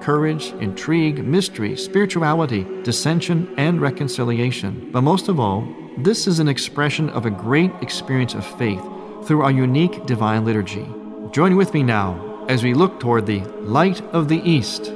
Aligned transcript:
courage, 0.00 0.52
intrigue, 0.60 1.24
mystery, 1.24 1.76
spirituality, 1.76 2.66
dissension, 2.82 3.52
and 3.56 3.80
reconciliation. 3.80 4.90
But 4.92 5.02
most 5.02 5.28
of 5.28 5.40
all, 5.40 5.66
this 5.98 6.26
is 6.26 6.38
an 6.38 6.48
expression 6.48 7.10
of 7.10 7.26
a 7.26 7.30
great 7.30 7.72
experience 7.80 8.34
of 8.34 8.44
faith 8.44 8.82
through 9.24 9.42
our 9.42 9.50
unique 9.50 10.06
divine 10.06 10.44
liturgy. 10.44 10.86
Join 11.32 11.56
with 11.56 11.74
me 11.74 11.82
now 11.82 12.44
as 12.48 12.62
we 12.62 12.74
look 12.74 13.00
toward 13.00 13.26
the 13.26 13.40
Light 13.60 14.00
of 14.12 14.28
the 14.28 14.40
East. 14.48 14.92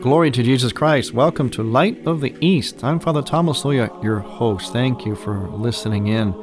Glory 0.01 0.31
to 0.31 0.41
Jesus 0.41 0.73
Christ. 0.73 1.13
Welcome 1.13 1.51
to 1.51 1.61
Light 1.61 2.07
of 2.07 2.21
the 2.21 2.35
East. 2.41 2.83
I'm 2.83 2.99
Father 2.99 3.21
Thomas 3.21 3.61
Loya, 3.61 4.03
your 4.03 4.17
host. 4.17 4.73
Thank 4.73 5.05
you 5.05 5.13
for 5.13 5.47
listening 5.49 6.07
in. 6.07 6.33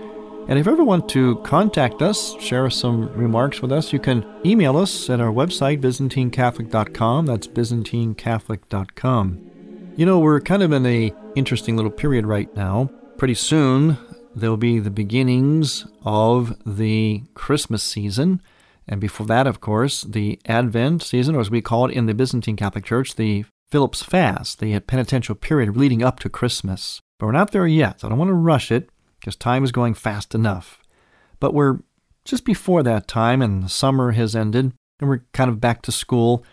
And 0.47 0.61
if 0.61 0.67
you 0.67 0.73
ever 0.73 0.85
want 0.85 1.09
to 1.09 1.39
contact 1.39 2.01
us, 2.01 2.41
share 2.41 2.71
some 2.71 3.13
remarks 3.15 3.61
with 3.61 3.73
us, 3.73 3.93
you 3.93 3.99
can 3.99 4.25
email 4.47 4.77
us 4.77 5.11
at 5.11 5.21
our 5.21 5.33
website, 5.33 5.81
ByzantineCatholic.com. 5.81 7.27
That's 7.27 7.49
ByzantineCatholic.com. 7.49 9.51
You 9.97 10.07
know, 10.07 10.21
we're 10.21 10.41
kind 10.41 10.63
of 10.63 10.71
in 10.71 10.87
a 10.87 11.13
interesting 11.35 11.75
little 11.75 11.91
period 11.91 12.27
right 12.27 12.55
now. 12.55 12.89
Pretty 13.17 13.35
soon, 13.35 13.99
there'll 14.37 14.57
be 14.57 14.79
the 14.79 14.93
beginnings 14.93 15.85
of 16.05 16.57
the 16.65 17.25
Christmas 17.35 17.83
season. 17.83 18.41
And 18.89 19.01
before 19.01 19.27
that, 19.27 19.47
of 19.47 19.61
course, 19.61 20.03
the 20.03 20.41
Advent 20.47 21.03
season, 21.03 21.35
or 21.35 21.41
as 21.41 21.51
we 21.51 21.61
call 21.61 21.87
it 21.87 21.93
in 21.93 22.07
the 22.07 22.15
Byzantine 22.15 22.57
Catholic 22.57 22.85
Church, 22.85 23.17
the 23.17 23.45
Philip's 23.71 24.03
Fast, 24.03 24.61
the 24.61 24.81
penitential 24.81 25.35
period 25.35 25.77
leading 25.77 26.03
up 26.03 26.19
to 26.21 26.31
Christmas. 26.31 27.01
But 27.19 27.27
we're 27.27 27.33
not 27.33 27.53
there 27.53 27.67
yet. 27.67 28.01
So 28.01 28.09
I 28.09 28.11
don't 28.11 28.19
want 28.19 28.31
to 28.31 28.35
rush 28.35 28.73
it 28.73 28.89
because 29.21 29.37
time 29.37 29.63
is 29.63 29.73
going 29.73 29.95
fast 29.95 30.35
enough. 30.35 30.83
But 31.39 31.53
we're 31.53 31.81
just 32.25 32.45
before 32.45 32.83
that 32.83 33.09
time, 33.09 33.43
and 33.43 33.63
the 33.63 33.69
summer 33.69 34.13
has 34.13 34.35
ended, 34.35 34.73
and 35.01 35.09
we're 35.09 35.25
kind 35.33 35.51
of 35.51 35.61
back 35.61 35.83
to 35.83 35.93
school. 35.93 36.45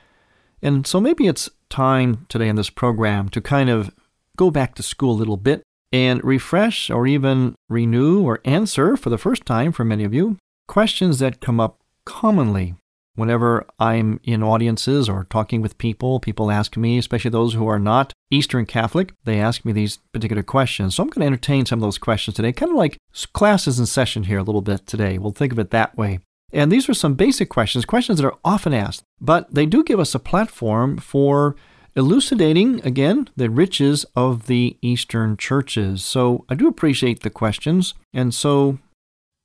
And 0.61 0.85
so 0.85 0.99
maybe 0.99 1.27
it's 1.27 1.49
time 1.69 2.25
today 2.27 2.49
in 2.49 2.55
this 2.55 2.69
program 2.69 3.29
to 3.29 3.41
kind 3.41 3.69
of 3.69 3.93
go 4.37 4.51
back 4.51 4.75
to 4.75 4.83
school 4.83 5.11
a 5.11 5.17
little 5.19 5.37
bit 5.37 5.63
and 5.91 6.23
refresh 6.23 6.89
or 6.89 7.07
even 7.07 7.55
renew 7.69 8.23
or 8.23 8.41
answer 8.43 8.97
for 8.97 9.09
the 9.09 9.17
first 9.17 9.45
time 9.45 9.71
for 9.71 9.85
many 9.85 10.03
of 10.03 10.13
you 10.13 10.37
questions 10.67 11.19
that 11.19 11.41
come 11.41 11.59
up 11.59 11.79
commonly 12.05 12.75
whenever 13.15 13.65
I'm 13.79 14.19
in 14.23 14.43
audiences 14.43 15.09
or 15.09 15.25
talking 15.29 15.61
with 15.61 15.77
people, 15.77 16.19
people 16.19 16.51
ask 16.51 16.77
me, 16.77 16.97
especially 16.97 17.31
those 17.31 17.53
who 17.53 17.67
are 17.67 17.79
not 17.79 18.13
Eastern 18.29 18.65
Catholic, 18.65 19.13
they 19.23 19.39
ask 19.39 19.65
me 19.65 19.71
these 19.71 19.97
particular 20.13 20.43
questions. 20.43 20.95
So 20.95 21.03
I'm 21.03 21.09
going 21.09 21.21
to 21.21 21.27
entertain 21.27 21.65
some 21.65 21.79
of 21.79 21.83
those 21.83 21.97
questions 21.97 22.35
today, 22.35 22.51
kind 22.51 22.71
of 22.71 22.77
like 22.77 22.97
classes 23.33 23.79
in 23.79 23.85
session 23.85 24.23
here 24.23 24.39
a 24.39 24.43
little 24.43 24.61
bit 24.61 24.85
today. 24.85 25.17
We'll 25.17 25.31
think 25.31 25.51
of 25.51 25.59
it 25.59 25.71
that 25.71 25.97
way. 25.97 26.19
And 26.53 26.71
these 26.71 26.87
are 26.87 26.93
some 26.93 27.15
basic 27.15 27.49
questions, 27.49 27.85
questions 27.85 28.19
that 28.19 28.27
are 28.27 28.37
often 28.45 28.73
asked, 28.73 29.03
but 29.19 29.53
they 29.53 29.65
do 29.65 29.83
give 29.83 29.99
us 29.99 30.15
a 30.15 30.19
platform 30.19 30.97
for 30.97 31.55
elucidating, 31.95 32.85
again, 32.85 33.29
the 33.35 33.49
riches 33.49 34.05
of 34.15 34.47
the 34.47 34.77
Eastern 34.81 35.37
churches. 35.37 36.03
So 36.03 36.45
I 36.49 36.55
do 36.55 36.67
appreciate 36.67 37.21
the 37.21 37.29
questions. 37.29 37.93
And 38.13 38.33
so, 38.33 38.79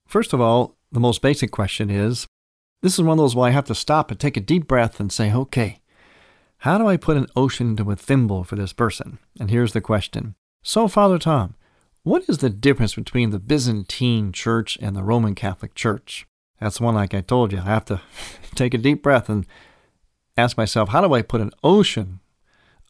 first 0.07 0.33
of 0.33 0.41
all, 0.41 0.77
the 0.93 1.01
most 1.01 1.23
basic 1.23 1.53
question 1.53 1.91
is 1.91 2.27
this 2.83 2.95
is 2.95 3.03
one 3.03 3.19
of 3.19 3.23
those 3.23 3.37
where 3.37 3.49
I 3.49 3.53
have 3.53 3.67
to 3.67 3.75
stop 3.75 4.11
and 4.11 4.19
take 4.19 4.37
a 4.37 4.41
deep 4.41 4.67
breath 4.67 5.01
and 5.01 5.13
say, 5.13 5.33
okay, 5.33 5.81
how 6.59 6.79
do 6.79 6.87
I 6.87 6.97
put 6.97 7.17
an 7.17 7.27
ocean 7.37 7.71
into 7.71 7.91
a 7.91 7.97
thimble 7.97 8.45
for 8.45 8.57
this 8.57 8.73
person? 8.73 9.19
And 9.39 9.51
here's 9.51 9.73
the 9.73 9.81
question. 9.81 10.35
So, 10.63 10.89
Father 10.89 11.19
Tom, 11.19 11.55
what 12.03 12.25
is 12.29 12.39
the 12.39 12.51
difference 12.51 12.95
between 12.95 13.31
the 13.31 13.39
Byzantine 13.39 14.33
Church 14.33 14.79
and 14.81 14.97
the 14.97 15.03
Roman 15.03 15.35
Catholic 15.35 15.75
Church? 15.75 16.27
That's 16.61 16.81
one, 16.81 16.95
like 16.95 17.15
I 17.15 17.21
told 17.21 17.53
you, 17.53 17.59
I 17.59 17.63
have 17.63 17.87
to 17.87 18.01
take 18.55 18.75
a 18.75 18.79
deep 18.79 19.03
breath 19.03 19.29
and 19.29 19.47
ask 20.37 20.57
myself, 20.57 20.91
how 20.91 21.01
do 21.01 21.15
I 21.15 21.23
put 21.23 21.41
an 21.41 21.53
ocean 21.63 22.21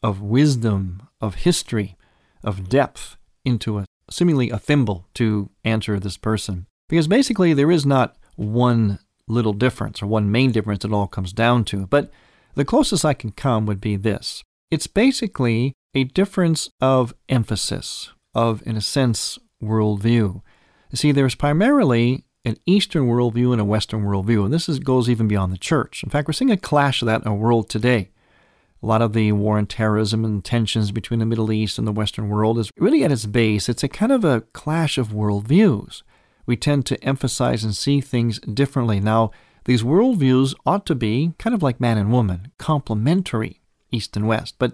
of 0.03 0.21
wisdom, 0.21 1.07
of 1.19 1.35
history, 1.35 1.97
of 2.43 2.69
depth 2.69 3.17
into 3.45 3.79
a 3.79 3.85
seemingly 4.09 4.49
a 4.49 4.57
thimble 4.57 5.07
to 5.15 5.49
answer 5.63 5.99
this 5.99 6.17
person? 6.17 6.67
Because 6.89 7.07
basically, 7.07 7.53
there 7.53 7.71
is 7.71 7.85
not 7.85 8.17
one 8.35 8.99
little 9.27 9.53
difference 9.53 10.01
or 10.01 10.07
one 10.07 10.31
main 10.31 10.51
difference 10.51 10.85
it 10.85 10.93
all 10.93 11.07
comes 11.07 11.33
down 11.33 11.65
to. 11.65 11.87
But 11.87 12.11
the 12.55 12.65
closest 12.65 13.05
I 13.05 13.13
can 13.13 13.31
come 13.31 13.65
would 13.65 13.81
be 13.81 13.95
this 13.95 14.43
it's 14.69 14.87
basically 14.87 15.73
a 15.93 16.05
difference 16.05 16.69
of 16.79 17.13
emphasis, 17.27 18.11
of, 18.33 18.65
in 18.65 18.77
a 18.77 18.81
sense, 18.81 19.37
worldview. 19.61 20.41
You 20.91 20.95
see, 20.95 21.11
there's 21.11 21.35
primarily 21.35 22.23
an 22.45 22.55
Eastern 22.65 23.07
worldview 23.07 23.51
and 23.51 23.61
a 23.61 23.65
Western 23.65 24.03
worldview, 24.03 24.45
and 24.45 24.53
this 24.53 24.69
is, 24.69 24.79
goes 24.79 25.09
even 25.09 25.27
beyond 25.27 25.51
the 25.51 25.57
church. 25.57 26.03
In 26.03 26.09
fact, 26.09 26.27
we're 26.27 26.33
seeing 26.33 26.51
a 26.51 26.57
clash 26.57 27.01
of 27.01 27.05
that 27.07 27.21
in 27.21 27.27
our 27.27 27.35
world 27.35 27.69
today. 27.69 28.09
A 28.81 28.85
lot 28.85 29.01
of 29.01 29.13
the 29.13 29.31
war 29.33 29.59
and 29.59 29.69
terrorism 29.69 30.25
and 30.25 30.43
tensions 30.43 30.91
between 30.91 31.19
the 31.19 31.25
Middle 31.25 31.51
East 31.51 31.77
and 31.77 31.85
the 31.85 31.91
Western 31.91 32.29
world 32.29 32.57
is 32.57 32.71
really 32.77 33.03
at 33.03 33.11
its 33.11 33.25
base, 33.25 33.69
it's 33.69 33.83
a 33.83 33.87
kind 33.87 34.11
of 34.11 34.23
a 34.23 34.41
clash 34.53 34.97
of 34.97 35.09
worldviews 35.09 36.01
we 36.45 36.55
tend 36.55 36.85
to 36.85 37.03
emphasize 37.03 37.63
and 37.63 37.75
see 37.75 38.01
things 38.01 38.39
differently. 38.39 38.99
Now, 38.99 39.31
these 39.65 39.83
worldviews 39.83 40.55
ought 40.65 40.85
to 40.87 40.95
be 40.95 41.33
kind 41.37 41.53
of 41.53 41.61
like 41.61 41.79
man 41.79 41.97
and 41.97 42.11
woman, 42.11 42.51
complementary, 42.57 43.61
East 43.91 44.15
and 44.15 44.27
West, 44.27 44.55
but 44.57 44.73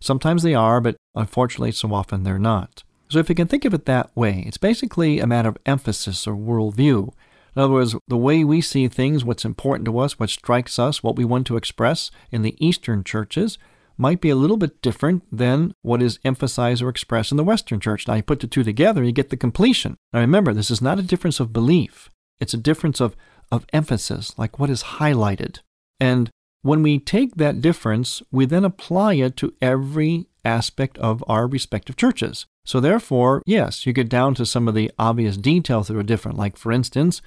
sometimes 0.00 0.42
they 0.42 0.54
are, 0.54 0.80
but 0.80 0.96
unfortunately, 1.14 1.72
so 1.72 1.92
often 1.94 2.22
they're 2.22 2.38
not. 2.38 2.82
So, 3.08 3.18
if 3.18 3.28
you 3.28 3.34
can 3.34 3.46
think 3.46 3.64
of 3.64 3.74
it 3.74 3.86
that 3.86 4.10
way, 4.16 4.42
it's 4.46 4.56
basically 4.56 5.20
a 5.20 5.26
matter 5.26 5.50
of 5.50 5.58
emphasis 5.66 6.26
or 6.26 6.34
worldview. 6.34 7.12
In 7.54 7.62
other 7.62 7.72
words, 7.72 7.94
the 8.08 8.16
way 8.16 8.42
we 8.42 8.60
see 8.60 8.88
things, 8.88 9.24
what's 9.24 9.44
important 9.44 9.84
to 9.86 9.98
us, 9.98 10.18
what 10.18 10.30
strikes 10.30 10.78
us, 10.78 11.02
what 11.02 11.16
we 11.16 11.24
want 11.24 11.46
to 11.46 11.56
express 11.56 12.10
in 12.32 12.42
the 12.42 12.56
Eastern 12.58 13.04
churches, 13.04 13.58
might 13.96 14.20
be 14.20 14.30
a 14.30 14.36
little 14.36 14.56
bit 14.56 14.82
different 14.82 15.22
than 15.30 15.72
what 15.82 16.02
is 16.02 16.18
emphasized 16.24 16.82
or 16.82 16.88
expressed 16.88 17.30
in 17.30 17.36
the 17.36 17.44
Western 17.44 17.80
church. 17.80 18.06
Now, 18.06 18.14
you 18.14 18.22
put 18.22 18.40
the 18.40 18.46
two 18.46 18.64
together, 18.64 19.02
you 19.02 19.12
get 19.12 19.30
the 19.30 19.36
completion. 19.36 19.96
Now, 20.12 20.20
remember, 20.20 20.52
this 20.52 20.70
is 20.70 20.82
not 20.82 20.98
a 20.98 21.02
difference 21.02 21.40
of 21.40 21.52
belief, 21.52 22.10
it's 22.40 22.54
a 22.54 22.58
difference 22.58 23.00
of, 23.00 23.16
of 23.50 23.66
emphasis, 23.72 24.36
like 24.38 24.58
what 24.58 24.70
is 24.70 24.82
highlighted. 24.82 25.60
And 26.00 26.30
when 26.62 26.82
we 26.82 26.98
take 26.98 27.36
that 27.36 27.60
difference, 27.60 28.22
we 28.30 28.46
then 28.46 28.64
apply 28.64 29.14
it 29.14 29.36
to 29.36 29.54
every 29.60 30.26
aspect 30.44 30.98
of 30.98 31.22
our 31.28 31.46
respective 31.46 31.96
churches. 31.96 32.46
So, 32.66 32.80
therefore, 32.80 33.42
yes, 33.44 33.86
you 33.86 33.92
get 33.92 34.08
down 34.08 34.34
to 34.36 34.46
some 34.46 34.66
of 34.68 34.74
the 34.74 34.90
obvious 34.98 35.36
details 35.36 35.88
that 35.88 35.96
are 35.96 36.02
different. 36.02 36.38
Like, 36.38 36.56
for 36.56 36.72
instance, 36.72 37.20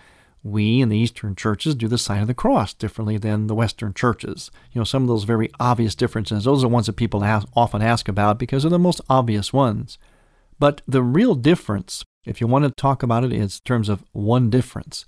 we 0.44 0.82
in 0.82 0.90
the 0.90 0.98
Eastern 0.98 1.36
churches 1.36 1.76
do 1.76 1.88
the 1.88 1.98
sign 1.98 2.22
of 2.22 2.28
the 2.28 2.34
cross 2.34 2.74
differently 2.74 3.18
than 3.18 3.48
the 3.48 3.56
Western 3.56 3.94
churches. 3.94 4.52
You 4.72 4.80
know, 4.80 4.86
some 4.86 5.04
of 5.04 5.08
those 5.08 5.24
very 5.24 5.50
obvious 5.60 5.96
differences, 5.96 6.44
those 6.44 6.64
are 6.64 6.68
ones 6.68 6.86
that 6.86 6.94
people 6.94 7.24
ask, 7.24 7.48
often 7.56 7.82
ask 7.82 8.08
about 8.08 8.38
because 8.38 8.64
they're 8.64 8.70
the 8.70 8.80
most 8.80 9.02
obvious 9.10 9.52
ones. 9.52 9.98
But 10.60 10.82
the 10.88 11.04
real 11.04 11.36
difference, 11.36 12.04
if 12.26 12.42
you 12.42 12.48
want 12.48 12.66
to 12.66 12.72
talk 12.72 13.04
about 13.04 13.24
it 13.24 13.34
in 13.34 13.48
terms 13.66 13.90
of 13.90 14.04
one 14.12 14.50
difference, 14.50 15.06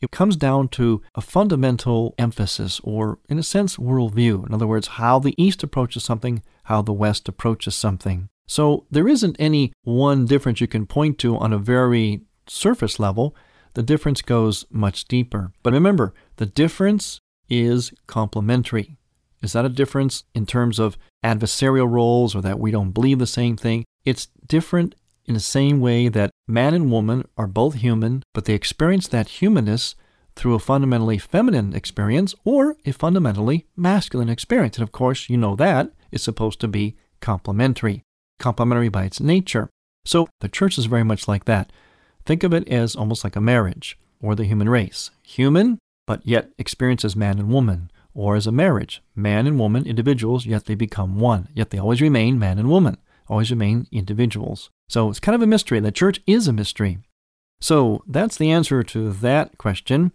it 0.00 0.10
comes 0.10 0.36
down 0.36 0.68
to 0.68 1.02
a 1.14 1.20
fundamental 1.20 2.14
emphasis, 2.18 2.80
or 2.84 3.18
in 3.28 3.38
a 3.38 3.42
sense, 3.42 3.76
worldview. 3.76 4.46
In 4.46 4.54
other 4.54 4.66
words, 4.66 4.88
how 4.88 5.18
the 5.18 5.34
East 5.36 5.62
approaches 5.62 6.04
something, 6.04 6.42
how 6.64 6.82
the 6.82 6.92
West 6.92 7.28
approaches 7.28 7.74
something. 7.74 8.28
So 8.46 8.86
there 8.90 9.08
isn't 9.08 9.36
any 9.38 9.72
one 9.82 10.24
difference 10.24 10.60
you 10.60 10.68
can 10.68 10.86
point 10.86 11.18
to 11.18 11.36
on 11.36 11.52
a 11.52 11.58
very 11.58 12.22
surface 12.46 12.98
level 12.98 13.34
the 13.78 13.84
difference 13.84 14.22
goes 14.22 14.64
much 14.72 15.04
deeper. 15.04 15.52
But 15.62 15.72
remember, 15.72 16.12
the 16.34 16.46
difference 16.46 17.20
is 17.48 17.92
complementary. 18.08 18.96
Is 19.40 19.52
that 19.52 19.64
a 19.64 19.68
difference 19.68 20.24
in 20.34 20.46
terms 20.46 20.80
of 20.80 20.98
adversarial 21.24 21.88
roles 21.88 22.34
or 22.34 22.40
that 22.42 22.58
we 22.58 22.72
don't 22.72 22.90
believe 22.90 23.20
the 23.20 23.26
same 23.40 23.56
thing? 23.56 23.84
It's 24.04 24.26
different 24.44 24.96
in 25.26 25.34
the 25.34 25.38
same 25.38 25.78
way 25.78 26.08
that 26.08 26.32
man 26.48 26.74
and 26.74 26.90
woman 26.90 27.28
are 27.36 27.46
both 27.46 27.74
human, 27.74 28.24
but 28.34 28.46
they 28.46 28.54
experience 28.54 29.06
that 29.06 29.28
humanness 29.28 29.94
through 30.34 30.54
a 30.54 30.58
fundamentally 30.58 31.18
feminine 31.18 31.72
experience 31.72 32.34
or 32.44 32.74
a 32.84 32.90
fundamentally 32.90 33.68
masculine 33.76 34.28
experience. 34.28 34.76
And 34.76 34.82
of 34.82 34.90
course, 34.90 35.30
you 35.30 35.36
know 35.36 35.54
that 35.54 35.92
is 36.10 36.20
supposed 36.20 36.58
to 36.62 36.66
be 36.66 36.96
complementary, 37.20 38.02
complementary 38.40 38.88
by 38.88 39.04
its 39.04 39.20
nature. 39.20 39.70
So 40.04 40.26
the 40.40 40.48
church 40.48 40.78
is 40.78 40.86
very 40.86 41.04
much 41.04 41.28
like 41.28 41.44
that. 41.44 41.70
Think 42.28 42.44
of 42.44 42.52
it 42.52 42.68
as 42.68 42.94
almost 42.94 43.24
like 43.24 43.36
a 43.36 43.40
marriage 43.40 43.98
or 44.20 44.34
the 44.34 44.44
human 44.44 44.68
race. 44.68 45.10
Human, 45.22 45.78
but 46.06 46.20
yet 46.26 46.50
experience 46.58 47.02
as 47.02 47.16
man 47.16 47.38
and 47.38 47.48
woman, 47.48 47.90
or 48.12 48.36
as 48.36 48.46
a 48.46 48.52
marriage. 48.52 49.02
Man 49.16 49.46
and 49.46 49.58
woman, 49.58 49.86
individuals, 49.86 50.44
yet 50.44 50.66
they 50.66 50.74
become 50.74 51.18
one. 51.18 51.48
Yet 51.54 51.70
they 51.70 51.78
always 51.78 52.02
remain 52.02 52.38
man 52.38 52.58
and 52.58 52.68
woman, 52.68 52.98
always 53.28 53.50
remain 53.50 53.86
individuals. 53.90 54.68
So 54.90 55.08
it's 55.08 55.20
kind 55.20 55.34
of 55.34 55.40
a 55.40 55.46
mystery. 55.46 55.80
The 55.80 55.90
church 55.90 56.20
is 56.26 56.46
a 56.46 56.52
mystery. 56.52 56.98
So 57.62 58.04
that's 58.06 58.36
the 58.36 58.50
answer 58.50 58.82
to 58.82 59.10
that 59.10 59.56
question. 59.56 60.12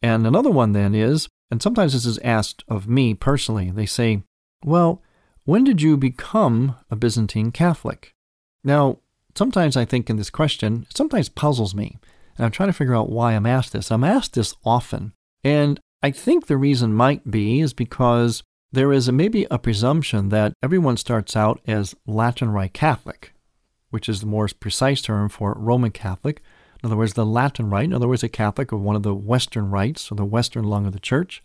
And 0.00 0.24
another 0.24 0.50
one 0.50 0.70
then 0.70 0.94
is, 0.94 1.28
and 1.50 1.60
sometimes 1.60 1.94
this 1.94 2.06
is 2.06 2.18
asked 2.18 2.62
of 2.68 2.86
me 2.86 3.12
personally, 3.12 3.72
they 3.72 3.86
say, 3.86 4.22
well, 4.64 5.02
when 5.44 5.64
did 5.64 5.82
you 5.82 5.96
become 5.96 6.76
a 6.92 6.94
Byzantine 6.94 7.50
Catholic? 7.50 8.12
Now, 8.62 8.98
sometimes 9.36 9.76
I 9.76 9.84
think 9.84 10.08
in 10.08 10.16
this 10.16 10.30
question, 10.30 10.86
it 10.90 10.96
sometimes 10.96 11.28
puzzles 11.28 11.74
me. 11.74 11.98
And 12.36 12.44
I'm 12.44 12.50
trying 12.50 12.68
to 12.68 12.74
figure 12.74 12.94
out 12.94 13.10
why 13.10 13.32
I'm 13.32 13.46
asked 13.46 13.72
this. 13.72 13.90
I'm 13.90 14.04
asked 14.04 14.34
this 14.34 14.54
often. 14.64 15.12
And 15.42 15.80
I 16.02 16.10
think 16.10 16.46
the 16.46 16.56
reason 16.56 16.92
might 16.92 17.30
be 17.30 17.60
is 17.60 17.72
because 17.72 18.42
there 18.72 18.92
is 18.92 19.08
a, 19.08 19.12
maybe 19.12 19.46
a 19.50 19.58
presumption 19.58 20.28
that 20.30 20.52
everyone 20.62 20.96
starts 20.96 21.34
out 21.36 21.60
as 21.66 21.94
Latin 22.06 22.50
Rite 22.50 22.74
Catholic, 22.74 23.32
which 23.90 24.08
is 24.08 24.20
the 24.20 24.26
more 24.26 24.48
precise 24.60 25.00
term 25.00 25.28
for 25.28 25.54
Roman 25.56 25.92
Catholic. 25.92 26.42
In 26.82 26.88
other 26.88 26.96
words, 26.96 27.14
the 27.14 27.24
Latin 27.24 27.70
Rite, 27.70 27.84
in 27.84 27.94
other 27.94 28.08
words, 28.08 28.22
a 28.22 28.28
Catholic 28.28 28.70
of 28.72 28.80
one 28.80 28.96
of 28.96 29.02
the 29.02 29.14
Western 29.14 29.70
rites 29.70 30.12
or 30.12 30.16
the 30.16 30.24
Western 30.24 30.64
lung 30.64 30.86
of 30.86 30.92
the 30.92 31.00
Church. 31.00 31.42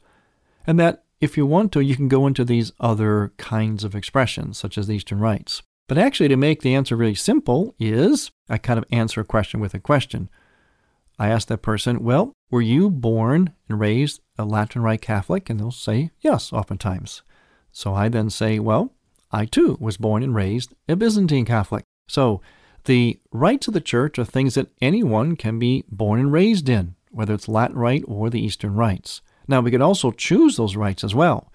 And 0.68 0.80
that 0.80 1.06
if 1.22 1.38
you 1.38 1.46
want 1.46 1.72
to, 1.72 1.82
you 1.82 1.96
can 1.96 2.08
go 2.08 2.28
into 2.28 2.44
these 2.44 2.72
other 2.80 3.32
kinds 3.38 3.84
of 3.84 3.96
expressions, 3.96 4.58
such 4.58 4.78
as 4.78 4.88
the 4.88 4.96
Eastern 4.96 5.20
rites. 5.20 5.62
But 5.92 5.98
actually, 5.98 6.30
to 6.30 6.38
make 6.38 6.62
the 6.62 6.74
answer 6.74 6.96
really 6.96 7.16
simple, 7.16 7.76
is 7.78 8.32
I 8.50 8.58
kind 8.58 8.78
of 8.78 8.86
answer 8.94 9.20
a 9.20 9.26
question 9.26 9.60
with 9.60 9.74
a 9.74 9.80
question. 9.80 10.30
I 11.20 11.28
ask 11.28 11.50
that 11.50 11.62
person, 11.62 12.02
Well, 12.02 12.32
were 12.50 12.62
you 12.62 12.90
born 12.90 13.52
and 13.68 13.78
raised 13.78 14.22
a 14.38 14.46
Latin 14.46 14.84
Rite 14.84 15.02
Catholic? 15.02 15.50
And 15.50 15.60
they'll 15.60 15.70
say, 15.70 16.12
Yes, 16.22 16.54
oftentimes. 16.54 17.24
So 17.74 17.94
I 17.94 18.08
then 18.08 18.30
say, 18.30 18.58
Well, 18.58 18.94
I 19.34 19.44
too 19.44 19.76
was 19.82 19.98
born 19.98 20.24
and 20.24 20.34
raised 20.34 20.74
a 20.88 20.96
Byzantine 20.96 21.44
Catholic. 21.44 21.84
So 22.08 22.40
the 22.86 23.20
rites 23.34 23.68
of 23.68 23.74
the 23.74 23.82
church 23.82 24.18
are 24.18 24.24
things 24.24 24.54
that 24.54 24.72
anyone 24.82 25.36
can 25.36 25.60
be 25.60 25.84
born 25.92 26.22
and 26.22 26.32
raised 26.32 26.70
in, 26.70 26.96
whether 27.10 27.34
it's 27.34 27.50
Latin 27.50 27.78
Rite 27.78 28.06
or 28.08 28.30
the 28.30 28.40
Eastern 28.40 28.76
rites. 28.76 29.20
Now, 29.46 29.60
we 29.60 29.72
could 29.72 29.82
also 29.82 30.12
choose 30.12 30.56
those 30.56 30.78
rites 30.78 31.04
as 31.04 31.14
well. 31.14 31.51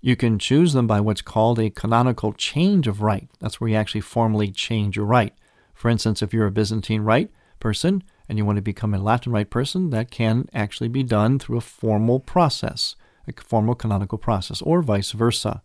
You 0.00 0.16
can 0.16 0.38
choose 0.38 0.72
them 0.72 0.86
by 0.86 1.00
what's 1.00 1.22
called 1.22 1.58
a 1.58 1.70
canonical 1.70 2.32
change 2.32 2.86
of 2.86 3.02
rite. 3.02 3.28
That's 3.40 3.60
where 3.60 3.70
you 3.70 3.76
actually 3.76 4.02
formally 4.02 4.50
change 4.50 4.96
your 4.96 5.06
rite. 5.06 5.34
For 5.74 5.88
instance, 5.90 6.22
if 6.22 6.32
you're 6.32 6.46
a 6.46 6.52
Byzantine 6.52 7.02
rite 7.02 7.30
person 7.60 8.02
and 8.28 8.38
you 8.38 8.44
want 8.44 8.56
to 8.56 8.62
become 8.62 8.94
a 8.94 8.98
Latin 8.98 9.32
rite 9.32 9.50
person, 9.50 9.90
that 9.90 10.10
can 10.10 10.48
actually 10.54 10.88
be 10.88 11.02
done 11.02 11.38
through 11.38 11.58
a 11.58 11.62
formal 11.62 12.20
process, 12.20 12.96
a 13.26 13.32
formal 13.42 13.74
canonical 13.74 14.18
process, 14.18 14.62
or 14.62 14.82
vice 14.82 15.12
versa. 15.12 15.62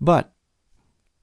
But 0.00 0.32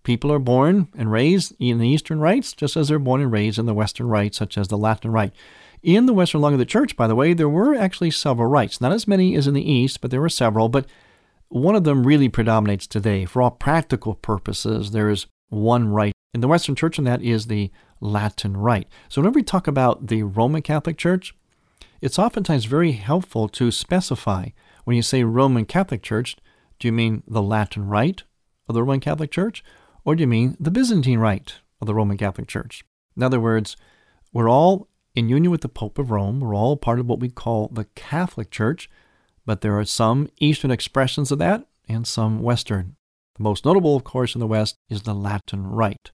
people 0.04 0.32
are 0.32 0.40
born 0.40 0.88
and 0.98 1.12
raised 1.12 1.54
in 1.60 1.78
the 1.80 1.88
Eastern 1.88 2.20
rites 2.20 2.54
just 2.54 2.78
as 2.78 2.88
they're 2.88 3.00
born 3.00 3.22
and 3.22 3.32
raised 3.32 3.60
in 3.60 3.66
the 3.66 3.74
Western 3.74 4.08
rites, 4.08 4.38
such 4.38 4.58
as 4.58 4.70
the 4.70 4.78
Latin 4.78 5.12
rite. 5.12 5.34
In 5.84 6.06
the 6.06 6.14
Western 6.14 6.42
lung 6.42 6.54
of 6.54 6.60
the 6.60 6.66
Church, 6.66 6.96
by 6.96 7.08
the 7.08 7.16
way, 7.16 7.34
there 7.34 7.50
were 7.50 7.76
actually 7.76 8.12
several 8.12 8.50
rites. 8.50 8.82
Not 8.82 8.92
as 8.92 9.08
many 9.08 9.36
as 9.36 9.48
in 9.48 9.54
the 9.54 9.72
East, 9.72 10.02
but 10.02 10.12
there 10.12 10.22
were 10.22 10.30
several. 10.30 10.68
But 10.68 10.86
one 11.50 11.76
of 11.76 11.84
them 11.84 12.06
really 12.06 12.30
predominates 12.30 12.88
today. 12.88 13.26
For 13.26 13.42
all 13.42 13.52
practical 13.52 14.16
purposes, 14.16 14.92
there 14.92 15.10
is 15.10 15.28
one 15.50 15.90
rite 15.90 16.14
in 16.34 16.42
the 16.42 16.48
Western 16.48 16.76
Church, 16.76 16.98
and 16.98 17.08
that 17.08 17.22
is 17.22 17.48
the 17.48 17.72
Latin 18.00 18.56
Rite. 18.56 18.88
So, 19.10 19.22
whenever 19.22 19.36
we 19.36 19.44
talk 19.44 19.68
about 19.68 20.08
the 20.08 20.24
Roman 20.24 20.62
Catholic 20.62 20.98
Church, 20.98 21.36
it's 22.02 22.20
oftentimes 22.20 22.66
very 22.66 22.94
helpful 22.94 23.50
to 23.50 23.72
specify 23.72 24.50
when 24.86 24.96
you 24.96 25.02
say 25.02 25.24
Roman 25.24 25.66
Catholic 25.66 26.02
Church, 26.02 26.38
do 26.80 26.88
you 26.88 26.92
mean 26.92 27.24
the 27.28 27.42
Latin 27.42 27.88
Rite 27.88 28.24
of 28.68 28.76
the 28.76 28.82
Roman 28.84 29.00
Catholic 29.00 29.32
Church, 29.32 29.64
or 30.06 30.16
do 30.16 30.22
you 30.22 30.28
mean 30.28 30.56
the 30.60 30.72
Byzantine 30.72 31.20
Rite 31.20 31.56
of 31.82 31.88
the 31.88 31.94
Roman 31.94 32.18
Catholic 32.18 32.48
Church? 32.48 32.84
In 33.18 33.24
other 33.24 33.40
words, 33.40 33.76
we're 34.32 34.50
all 34.50 34.88
in 35.16 35.28
union 35.28 35.52
with 35.52 35.62
the 35.62 35.70
Pope 35.70 35.98
of 36.00 36.12
Rome, 36.12 36.40
we're 36.40 36.56
all 36.56 36.78
part 36.78 37.00
of 37.00 37.08
what 37.08 37.20
we 37.20 37.30
call 37.30 37.68
the 37.70 37.86
Catholic 37.96 38.52
Church, 38.52 38.90
but 39.50 39.62
there 39.62 39.80
are 39.80 39.84
some 39.84 40.30
Eastern 40.40 40.70
expressions 40.70 41.32
of 41.32 41.40
that 41.40 41.66
and 41.88 42.06
some 42.06 42.40
Western. 42.40 42.96
The 43.36 43.42
most 43.42 43.66
notable, 43.66 43.96
of 43.96 44.04
course, 44.04 44.36
in 44.36 44.40
the 44.40 44.46
West 44.46 44.76
is 44.90 45.02
the 45.02 45.16
Latin 45.16 45.66
Rite. 45.66 46.12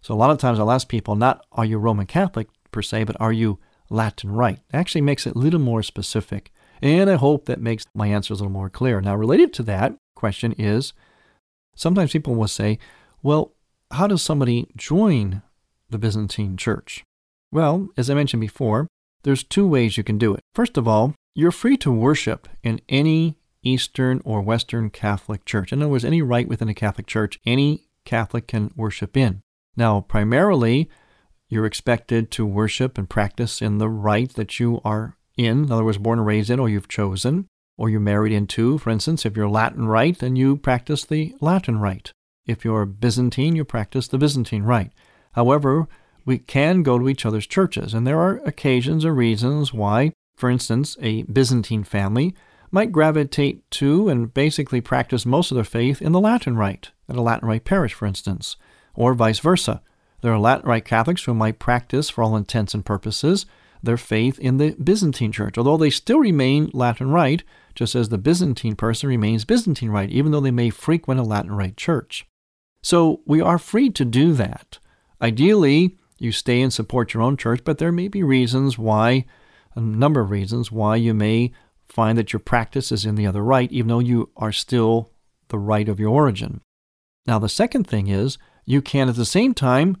So 0.00 0.12
a 0.12 0.16
lot 0.16 0.30
of 0.30 0.38
times 0.38 0.58
I'll 0.58 0.72
ask 0.72 0.88
people, 0.88 1.14
not 1.14 1.46
are 1.52 1.64
you 1.64 1.78
Roman 1.78 2.06
Catholic 2.06 2.48
per 2.72 2.82
se, 2.82 3.04
but 3.04 3.14
are 3.20 3.32
you 3.32 3.60
Latin 3.90 4.32
Rite? 4.32 4.58
It 4.72 4.76
actually 4.76 5.02
makes 5.02 5.24
it 5.24 5.36
a 5.36 5.38
little 5.38 5.60
more 5.60 5.84
specific. 5.84 6.50
And 6.82 7.08
I 7.08 7.14
hope 7.14 7.44
that 7.44 7.60
makes 7.60 7.86
my 7.94 8.08
answers 8.08 8.40
a 8.40 8.42
little 8.42 8.52
more 8.52 8.70
clear. 8.70 9.00
Now, 9.00 9.14
related 9.14 9.52
to 9.52 9.62
that 9.62 9.94
question 10.16 10.52
is 10.58 10.94
sometimes 11.76 12.10
people 12.10 12.34
will 12.34 12.48
say, 12.48 12.80
well, 13.22 13.52
how 13.92 14.08
does 14.08 14.20
somebody 14.20 14.66
join 14.74 15.42
the 15.90 15.98
Byzantine 15.98 16.56
Church? 16.56 17.04
Well, 17.52 17.90
as 17.96 18.10
I 18.10 18.14
mentioned 18.14 18.40
before, 18.40 18.88
there's 19.22 19.44
two 19.44 19.64
ways 19.64 19.96
you 19.96 20.02
can 20.02 20.18
do 20.18 20.34
it. 20.34 20.40
First 20.56 20.76
of 20.76 20.88
all, 20.88 21.14
you're 21.34 21.50
free 21.50 21.76
to 21.78 21.90
worship 21.90 22.48
in 22.62 22.80
any 22.88 23.36
Eastern 23.62 24.20
or 24.24 24.40
Western 24.40 24.90
Catholic 24.90 25.44
church. 25.44 25.72
In 25.72 25.82
other 25.82 25.90
words, 25.90 26.04
any 26.04 26.22
rite 26.22 26.48
within 26.48 26.68
a 26.68 26.74
Catholic 26.74 27.06
church, 27.06 27.40
any 27.44 27.88
Catholic 28.04 28.46
can 28.46 28.72
worship 28.76 29.16
in. 29.16 29.40
Now, 29.76 30.02
primarily, 30.02 30.88
you're 31.48 31.66
expected 31.66 32.30
to 32.32 32.46
worship 32.46 32.96
and 32.96 33.08
practice 33.10 33.60
in 33.60 33.78
the 33.78 33.88
rite 33.88 34.34
that 34.34 34.60
you 34.60 34.80
are 34.84 35.16
in, 35.36 35.64
in 35.64 35.72
other 35.72 35.84
words, 35.84 35.98
born 35.98 36.20
and 36.20 36.26
raised 36.26 36.50
in, 36.50 36.60
or 36.60 36.68
you've 36.68 36.88
chosen, 36.88 37.46
or 37.76 37.90
you're 37.90 38.00
married 38.00 38.32
into. 38.32 38.78
For 38.78 38.90
instance, 38.90 39.26
if 39.26 39.36
you're 39.36 39.48
Latin 39.48 39.88
rite, 39.88 40.20
then 40.20 40.36
you 40.36 40.56
practice 40.56 41.04
the 41.04 41.34
Latin 41.40 41.80
rite. 41.80 42.12
If 42.46 42.64
you're 42.64 42.86
Byzantine, 42.86 43.56
you 43.56 43.64
practice 43.64 44.06
the 44.06 44.18
Byzantine 44.18 44.62
rite. 44.62 44.92
However, 45.32 45.88
we 46.24 46.38
can 46.38 46.82
go 46.82 46.98
to 46.98 47.08
each 47.08 47.26
other's 47.26 47.46
churches, 47.46 47.94
and 47.94 48.06
there 48.06 48.20
are 48.20 48.36
occasions 48.44 49.04
or 49.04 49.14
reasons 49.14 49.72
why 49.72 50.12
for 50.36 50.50
instance, 50.50 50.96
a 51.00 51.22
Byzantine 51.22 51.84
family 51.84 52.34
might 52.70 52.92
gravitate 52.92 53.70
to 53.70 54.08
and 54.08 54.34
basically 54.34 54.80
practice 54.80 55.24
most 55.24 55.50
of 55.50 55.54
their 55.54 55.64
faith 55.64 56.02
in 56.02 56.12
the 56.12 56.20
Latin 56.20 56.56
Rite, 56.56 56.90
at 57.08 57.16
a 57.16 57.22
Latin 57.22 57.48
Rite 57.48 57.64
parish, 57.64 57.94
for 57.94 58.06
instance, 58.06 58.56
or 58.94 59.14
vice 59.14 59.38
versa. 59.38 59.80
There 60.22 60.32
are 60.32 60.38
Latin 60.38 60.68
Rite 60.68 60.84
Catholics 60.84 61.24
who 61.24 61.34
might 61.34 61.58
practice, 61.58 62.10
for 62.10 62.24
all 62.24 62.36
intents 62.36 62.74
and 62.74 62.84
purposes, 62.84 63.46
their 63.82 63.96
faith 63.96 64.38
in 64.38 64.56
the 64.56 64.72
Byzantine 64.72 65.30
Church, 65.30 65.58
although 65.58 65.76
they 65.76 65.90
still 65.90 66.18
remain 66.18 66.70
Latin 66.72 67.10
Rite, 67.10 67.44
just 67.74 67.94
as 67.94 68.08
the 68.08 68.18
Byzantine 68.18 68.74
person 68.76 69.08
remains 69.08 69.44
Byzantine 69.44 69.90
Rite, 69.90 70.10
even 70.10 70.32
though 70.32 70.40
they 70.40 70.50
may 70.50 70.70
frequent 70.70 71.20
a 71.20 71.24
Latin 71.24 71.52
Rite 71.52 71.76
church. 71.76 72.26
So 72.82 73.20
we 73.26 73.40
are 73.40 73.58
free 73.58 73.90
to 73.90 74.04
do 74.04 74.32
that. 74.32 74.78
Ideally, 75.20 75.96
you 76.18 76.32
stay 76.32 76.60
and 76.60 76.72
support 76.72 77.14
your 77.14 77.22
own 77.22 77.36
church, 77.36 77.60
but 77.64 77.78
there 77.78 77.92
may 77.92 78.08
be 78.08 78.22
reasons 78.22 78.78
why 78.78 79.26
a 79.74 79.80
number 79.80 80.20
of 80.20 80.30
reasons 80.30 80.70
why 80.70 80.96
you 80.96 81.14
may 81.14 81.52
find 81.88 82.16
that 82.18 82.32
your 82.32 82.40
practice 82.40 82.90
is 82.90 83.04
in 83.04 83.14
the 83.14 83.26
other 83.26 83.42
rite, 83.42 83.72
even 83.72 83.88
though 83.88 83.98
you 83.98 84.30
are 84.36 84.52
still 84.52 85.10
the 85.48 85.58
rite 85.58 85.88
of 85.88 86.00
your 86.00 86.10
origin. 86.10 86.60
Now, 87.26 87.38
the 87.38 87.48
second 87.48 87.86
thing 87.86 88.08
is 88.08 88.38
you 88.64 88.82
can 88.82 89.08
at 89.08 89.16
the 89.16 89.24
same 89.24 89.54
time 89.54 89.96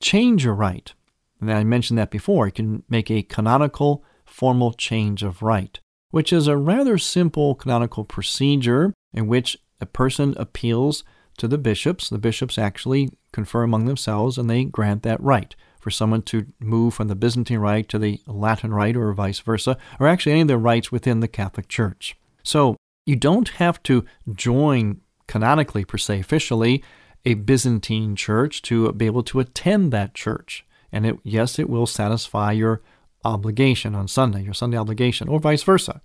change 0.00 0.44
your 0.44 0.54
rite. 0.54 0.94
And 1.40 1.52
I 1.52 1.64
mentioned 1.64 1.98
that 1.98 2.10
before. 2.10 2.46
You 2.46 2.52
can 2.52 2.82
make 2.88 3.10
a 3.10 3.22
canonical 3.22 4.04
formal 4.24 4.72
change 4.72 5.22
of 5.22 5.42
rite, 5.42 5.80
which 6.10 6.32
is 6.32 6.46
a 6.46 6.56
rather 6.56 6.98
simple 6.98 7.54
canonical 7.54 8.04
procedure 8.04 8.92
in 9.12 9.26
which 9.26 9.58
a 9.80 9.86
person 9.86 10.34
appeals 10.36 11.04
to 11.38 11.48
the 11.48 11.58
bishops. 11.58 12.08
The 12.08 12.18
bishops 12.18 12.58
actually 12.58 13.10
confer 13.32 13.62
among 13.62 13.86
themselves 13.86 14.38
and 14.38 14.48
they 14.48 14.64
grant 14.64 15.02
that 15.02 15.20
right 15.20 15.54
for 15.84 15.90
someone 15.90 16.22
to 16.22 16.46
move 16.58 16.94
from 16.94 17.08
the 17.08 17.14
Byzantine 17.14 17.58
Rite 17.58 17.90
to 17.90 17.98
the 17.98 18.18
Latin 18.26 18.72
Rite 18.72 18.96
or 18.96 19.12
vice 19.12 19.40
versa, 19.40 19.76
or 20.00 20.08
actually 20.08 20.32
any 20.32 20.40
of 20.40 20.48
the 20.48 20.56
rites 20.56 20.90
within 20.90 21.20
the 21.20 21.28
Catholic 21.28 21.68
Church. 21.68 22.16
So 22.42 22.76
you 23.04 23.16
don't 23.16 23.50
have 23.50 23.82
to 23.82 24.06
join 24.34 25.02
canonically, 25.26 25.84
per 25.84 25.98
se, 25.98 26.20
officially, 26.20 26.82
a 27.26 27.34
Byzantine 27.34 28.16
church 28.16 28.62
to 28.62 28.92
be 28.92 29.04
able 29.04 29.22
to 29.24 29.40
attend 29.40 29.92
that 29.92 30.14
church. 30.14 30.64
And 30.90 31.04
it, 31.04 31.18
yes, 31.22 31.58
it 31.58 31.68
will 31.68 31.86
satisfy 31.86 32.52
your 32.52 32.80
obligation 33.22 33.94
on 33.94 34.08
Sunday, 34.08 34.42
your 34.42 34.54
Sunday 34.54 34.78
obligation, 34.78 35.28
or 35.28 35.38
vice 35.38 35.62
versa. 35.62 36.00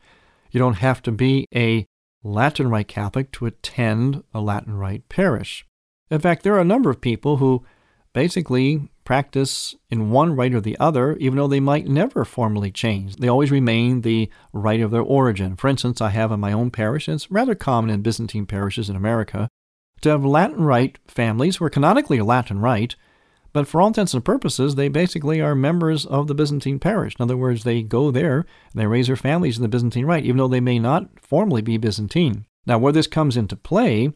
You 0.51 0.59
don't 0.59 0.79
have 0.79 1.01
to 1.03 1.11
be 1.13 1.45
a 1.55 1.85
Latin 2.21 2.69
Rite 2.69 2.89
Catholic 2.89 3.31
to 3.31 3.45
attend 3.45 4.25
a 4.33 4.41
Latin 4.41 4.73
Rite 4.73 5.07
parish. 5.07 5.65
In 6.11 6.19
fact, 6.19 6.43
there 6.43 6.55
are 6.55 6.59
a 6.59 6.65
number 6.65 6.89
of 6.89 6.99
people 6.99 7.37
who 7.37 7.63
basically 8.11 8.89
practice 9.09 9.73
in 9.89 10.11
one 10.11 10.35
rite 10.35 10.53
or 10.53 10.61
the 10.61 10.77
other, 10.79 11.17
even 11.17 11.35
though 11.35 11.47
they 11.47 11.59
might 11.59 11.87
never 11.87 12.23
formally 12.23 12.69
change. 12.69 13.15
They 13.15 13.27
always 13.27 13.49
remain 13.49 14.01
the 14.01 14.29
rite 14.53 14.81
of 14.81 14.91
their 14.91 15.01
origin. 15.01 15.55
For 15.55 15.67
instance, 15.67 15.99
I 15.99 16.09
have 16.09 16.31
in 16.31 16.39
my 16.39 16.51
own 16.51 16.69
parish, 16.69 17.07
and 17.07 17.15
it's 17.15 17.31
rather 17.31 17.55
common 17.55 17.89
in 17.89 18.03
Byzantine 18.03 18.45
parishes 18.45 18.87
in 18.87 18.95
America, 18.95 19.49
to 20.01 20.09
have 20.09 20.23
Latin 20.23 20.63
Rite 20.63 20.99
families 21.07 21.55
who 21.55 21.65
are 21.65 21.71
canonically 21.71 22.21
Latin 22.21 22.59
Rite, 22.59 22.95
but 23.51 23.67
for 23.67 23.81
all 23.81 23.87
intents 23.87 24.13
and 24.13 24.23
purposes, 24.23 24.75
they 24.75 24.89
basically 24.89 25.41
are 25.41 25.55
members 25.55 26.05
of 26.05 26.27
the 26.27 26.35
Byzantine 26.35 26.77
parish. 26.77 27.15
In 27.17 27.23
other 27.23 27.35
words, 27.35 27.63
they 27.63 27.81
go 27.81 28.11
there 28.11 28.45
and 28.71 28.79
they 28.79 28.85
raise 28.85 29.07
their 29.07 29.15
families 29.15 29.57
in 29.57 29.63
the 29.63 29.69
Byzantine 29.69 30.05
Rite, 30.05 30.25
even 30.25 30.37
though 30.37 30.47
they 30.47 30.59
may 30.59 30.77
not 30.77 31.09
formally 31.19 31.63
be 31.63 31.77
Byzantine. 31.77 32.45
Now, 32.67 32.77
where 32.77 32.93
this 32.93 33.07
comes 33.07 33.35
into 33.35 33.55
play 33.55 34.13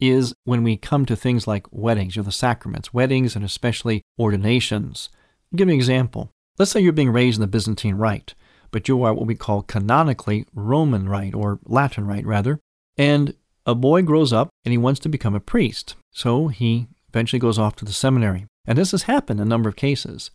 is 0.00 0.34
when 0.44 0.62
we 0.62 0.76
come 0.76 1.06
to 1.06 1.16
things 1.16 1.46
like 1.46 1.66
weddings 1.70 2.16
or 2.16 2.22
the 2.22 2.32
sacraments, 2.32 2.92
weddings 2.92 3.34
and 3.34 3.44
especially 3.44 4.02
ordinations. 4.18 5.08
I'll 5.52 5.56
give 5.56 5.68
an 5.68 5.74
example. 5.74 6.30
Let's 6.58 6.70
say 6.70 6.80
you're 6.80 6.92
being 6.92 7.10
raised 7.10 7.36
in 7.36 7.40
the 7.42 7.46
Byzantine 7.46 7.96
Rite, 7.96 8.34
but 8.70 8.88
you 8.88 9.02
are 9.02 9.14
what 9.14 9.26
we 9.26 9.34
call 9.34 9.62
canonically 9.62 10.46
Roman 10.54 11.08
Rite 11.08 11.34
or 11.34 11.60
Latin 11.64 12.06
Rite 12.06 12.26
rather, 12.26 12.60
and 12.96 13.34
a 13.66 13.74
boy 13.74 14.02
grows 14.02 14.32
up 14.32 14.48
and 14.64 14.72
he 14.72 14.78
wants 14.78 15.00
to 15.00 15.08
become 15.08 15.34
a 15.34 15.40
priest. 15.40 15.96
So 16.12 16.48
he 16.48 16.86
eventually 17.08 17.40
goes 17.40 17.58
off 17.58 17.76
to 17.76 17.84
the 17.84 17.92
seminary. 17.92 18.46
And 18.66 18.78
this 18.78 18.92
has 18.92 19.04
happened 19.04 19.40
in 19.40 19.46
a 19.46 19.48
number 19.48 19.68
of 19.68 19.76
cases. 19.76 20.30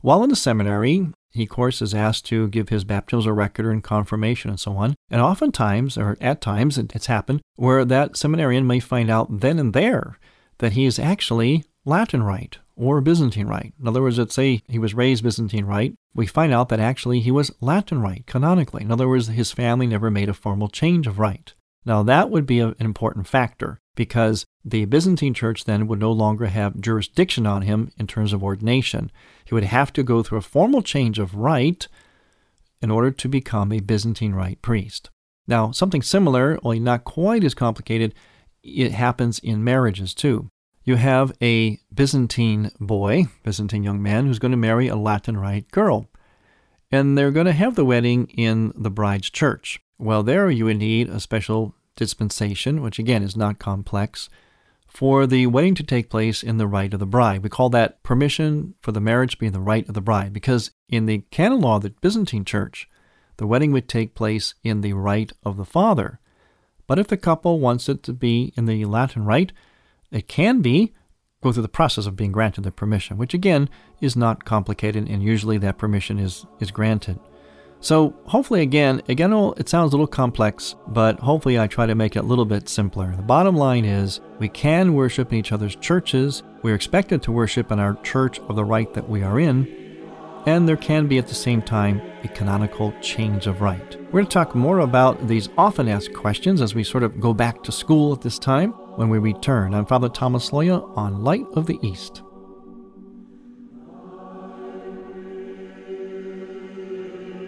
While 0.00 0.22
in 0.22 0.30
the 0.30 0.36
seminary, 0.36 1.08
he, 1.30 1.44
of 1.44 1.48
course, 1.48 1.82
is 1.82 1.94
asked 1.94 2.24
to 2.26 2.48
give 2.48 2.68
his 2.68 2.84
baptismal 2.84 3.34
record 3.34 3.70
and 3.70 3.82
confirmation 3.82 4.50
and 4.50 4.60
so 4.60 4.72
on. 4.76 4.94
And 5.10 5.20
oftentimes, 5.20 5.98
or 5.98 6.16
at 6.20 6.40
times, 6.40 6.78
it's 6.78 7.06
happened 7.06 7.42
where 7.56 7.84
that 7.84 8.16
seminarian 8.16 8.66
may 8.66 8.80
find 8.80 9.10
out 9.10 9.40
then 9.40 9.58
and 9.58 9.72
there 9.72 10.18
that 10.58 10.72
he 10.72 10.86
is 10.86 10.98
actually 10.98 11.64
Latin 11.84 12.22
Rite 12.22 12.58
or 12.76 13.00
Byzantine 13.00 13.46
Rite. 13.46 13.74
In 13.80 13.88
other 13.88 14.02
words, 14.02 14.18
let's 14.18 14.34
say 14.34 14.62
he 14.68 14.78
was 14.78 14.94
raised 14.94 15.22
Byzantine 15.22 15.66
Rite, 15.66 15.94
we 16.14 16.26
find 16.26 16.52
out 16.52 16.68
that 16.68 16.80
actually 16.80 17.20
he 17.20 17.30
was 17.30 17.54
Latin 17.60 18.00
Rite 18.00 18.26
canonically. 18.26 18.82
In 18.82 18.90
other 18.90 19.08
words, 19.08 19.28
his 19.28 19.52
family 19.52 19.86
never 19.86 20.10
made 20.10 20.28
a 20.28 20.34
formal 20.34 20.68
change 20.68 21.06
of 21.06 21.18
rite. 21.18 21.54
Now, 21.84 22.02
that 22.02 22.30
would 22.30 22.46
be 22.46 22.60
an 22.60 22.74
important 22.80 23.26
factor 23.28 23.80
because 23.96 24.46
the 24.64 24.84
Byzantine 24.84 25.34
church 25.34 25.64
then 25.64 25.88
would 25.88 25.98
no 25.98 26.12
longer 26.12 26.46
have 26.46 26.80
jurisdiction 26.80 27.46
on 27.46 27.62
him 27.62 27.90
in 27.98 28.06
terms 28.06 28.32
of 28.32 28.44
ordination. 28.44 29.10
He 29.44 29.54
would 29.54 29.64
have 29.64 29.92
to 29.94 30.04
go 30.04 30.22
through 30.22 30.38
a 30.38 30.42
formal 30.42 30.82
change 30.82 31.18
of 31.18 31.34
rite 31.34 31.88
in 32.80 32.90
order 32.92 33.10
to 33.10 33.28
become 33.28 33.72
a 33.72 33.80
Byzantine 33.80 34.34
rite 34.34 34.62
priest. 34.62 35.10
Now, 35.48 35.70
something 35.72 36.02
similar, 36.02 36.58
only 36.62 36.78
not 36.78 37.04
quite 37.04 37.42
as 37.42 37.54
complicated, 37.54 38.14
it 38.62 38.92
happens 38.92 39.38
in 39.38 39.64
marriages 39.64 40.14
too. 40.14 40.48
You 40.84 40.96
have 40.96 41.32
a 41.42 41.78
Byzantine 41.92 42.70
boy, 42.78 43.26
Byzantine 43.42 43.82
young 43.82 44.02
man, 44.02 44.26
who's 44.26 44.38
going 44.38 44.52
to 44.52 44.56
marry 44.56 44.88
a 44.88 44.96
Latin 44.96 45.36
rite 45.36 45.70
girl. 45.70 46.08
And 46.90 47.16
they're 47.18 47.32
going 47.32 47.46
to 47.46 47.52
have 47.52 47.74
the 47.74 47.84
wedding 47.84 48.28
in 48.28 48.72
the 48.76 48.90
bride's 48.90 49.30
church. 49.30 49.80
Well, 49.98 50.22
there 50.22 50.48
you 50.50 50.66
would 50.66 50.78
need 50.78 51.08
a 51.08 51.18
special 51.18 51.74
dispensation, 51.96 52.82
which 52.82 52.98
again 52.98 53.22
is 53.22 53.36
not 53.36 53.58
complex, 53.58 54.28
for 54.86 55.26
the 55.26 55.46
wedding 55.46 55.74
to 55.74 55.82
take 55.82 56.08
place 56.08 56.42
in 56.42 56.58
the 56.58 56.66
rite 56.66 56.94
of 56.94 57.00
the 57.00 57.06
bride. 57.06 57.42
We 57.42 57.48
call 57.48 57.68
that 57.70 58.02
permission 58.02 58.74
for 58.80 58.92
the 58.92 59.00
marriage 59.00 59.38
being 59.38 59.52
the 59.52 59.60
rite 59.60 59.88
of 59.88 59.94
the 59.94 60.00
bride, 60.00 60.32
because 60.32 60.70
in 60.88 61.06
the 61.06 61.24
canon 61.30 61.60
law 61.60 61.76
of 61.76 61.82
the 61.82 61.90
Byzantine 61.90 62.44
Church, 62.44 62.88
the 63.36 63.46
wedding 63.46 63.72
would 63.72 63.88
take 63.88 64.14
place 64.14 64.54
in 64.62 64.80
the 64.80 64.94
rite 64.94 65.32
of 65.44 65.56
the 65.56 65.64
father. 65.64 66.20
But 66.86 66.98
if 66.98 67.08
the 67.08 67.16
couple 67.16 67.60
wants 67.60 67.88
it 67.88 68.02
to 68.04 68.12
be 68.12 68.52
in 68.56 68.66
the 68.66 68.84
Latin 68.84 69.24
rite, 69.24 69.52
it 70.10 70.28
can 70.28 70.62
be 70.62 70.94
go 71.42 71.52
through 71.52 71.62
the 71.62 71.68
process 71.68 72.06
of 72.06 72.16
being 72.16 72.32
granted 72.32 72.64
the 72.64 72.72
permission, 72.72 73.18
which 73.18 73.34
again 73.34 73.68
is 74.00 74.16
not 74.16 74.44
complicated, 74.44 75.08
and 75.08 75.22
usually 75.22 75.58
that 75.58 75.78
permission 75.78 76.18
is, 76.18 76.46
is 76.60 76.70
granted. 76.70 77.18
So 77.86 78.12
hopefully, 78.24 78.62
again, 78.62 79.00
again, 79.08 79.32
it 79.58 79.68
sounds 79.68 79.92
a 79.92 79.96
little 79.96 80.08
complex, 80.08 80.74
but 80.88 81.20
hopefully 81.20 81.56
I 81.56 81.68
try 81.68 81.86
to 81.86 81.94
make 81.94 82.16
it 82.16 82.18
a 82.18 82.26
little 82.26 82.44
bit 82.44 82.68
simpler. 82.68 83.14
The 83.14 83.22
bottom 83.22 83.54
line 83.54 83.84
is 83.84 84.18
we 84.40 84.48
can 84.48 84.94
worship 84.94 85.32
in 85.32 85.38
each 85.38 85.52
other's 85.52 85.76
churches. 85.76 86.42
We're 86.62 86.74
expected 86.74 87.22
to 87.22 87.30
worship 87.30 87.70
in 87.70 87.78
our 87.78 87.94
church 88.02 88.40
of 88.40 88.56
the 88.56 88.64
rite 88.64 88.92
that 88.94 89.08
we 89.08 89.22
are 89.22 89.38
in. 89.38 89.68
And 90.46 90.68
there 90.68 90.76
can 90.76 91.06
be 91.06 91.18
at 91.18 91.28
the 91.28 91.36
same 91.36 91.62
time 91.62 92.02
a 92.24 92.28
canonical 92.28 92.92
change 93.00 93.46
of 93.46 93.60
rite. 93.60 93.94
We're 94.06 94.22
going 94.22 94.26
to 94.26 94.32
talk 94.32 94.56
more 94.56 94.80
about 94.80 95.28
these 95.28 95.48
often 95.56 95.86
asked 95.88 96.12
questions 96.12 96.60
as 96.60 96.74
we 96.74 96.82
sort 96.82 97.04
of 97.04 97.20
go 97.20 97.32
back 97.32 97.62
to 97.62 97.70
school 97.70 98.12
at 98.12 98.20
this 98.20 98.40
time 98.40 98.72
when 98.96 99.10
we 99.10 99.18
return. 99.18 99.74
I'm 99.74 99.86
Father 99.86 100.08
Thomas 100.08 100.50
Loya 100.50 100.90
on 100.98 101.22
Light 101.22 101.46
of 101.52 101.66
the 101.66 101.78
East. 101.86 102.22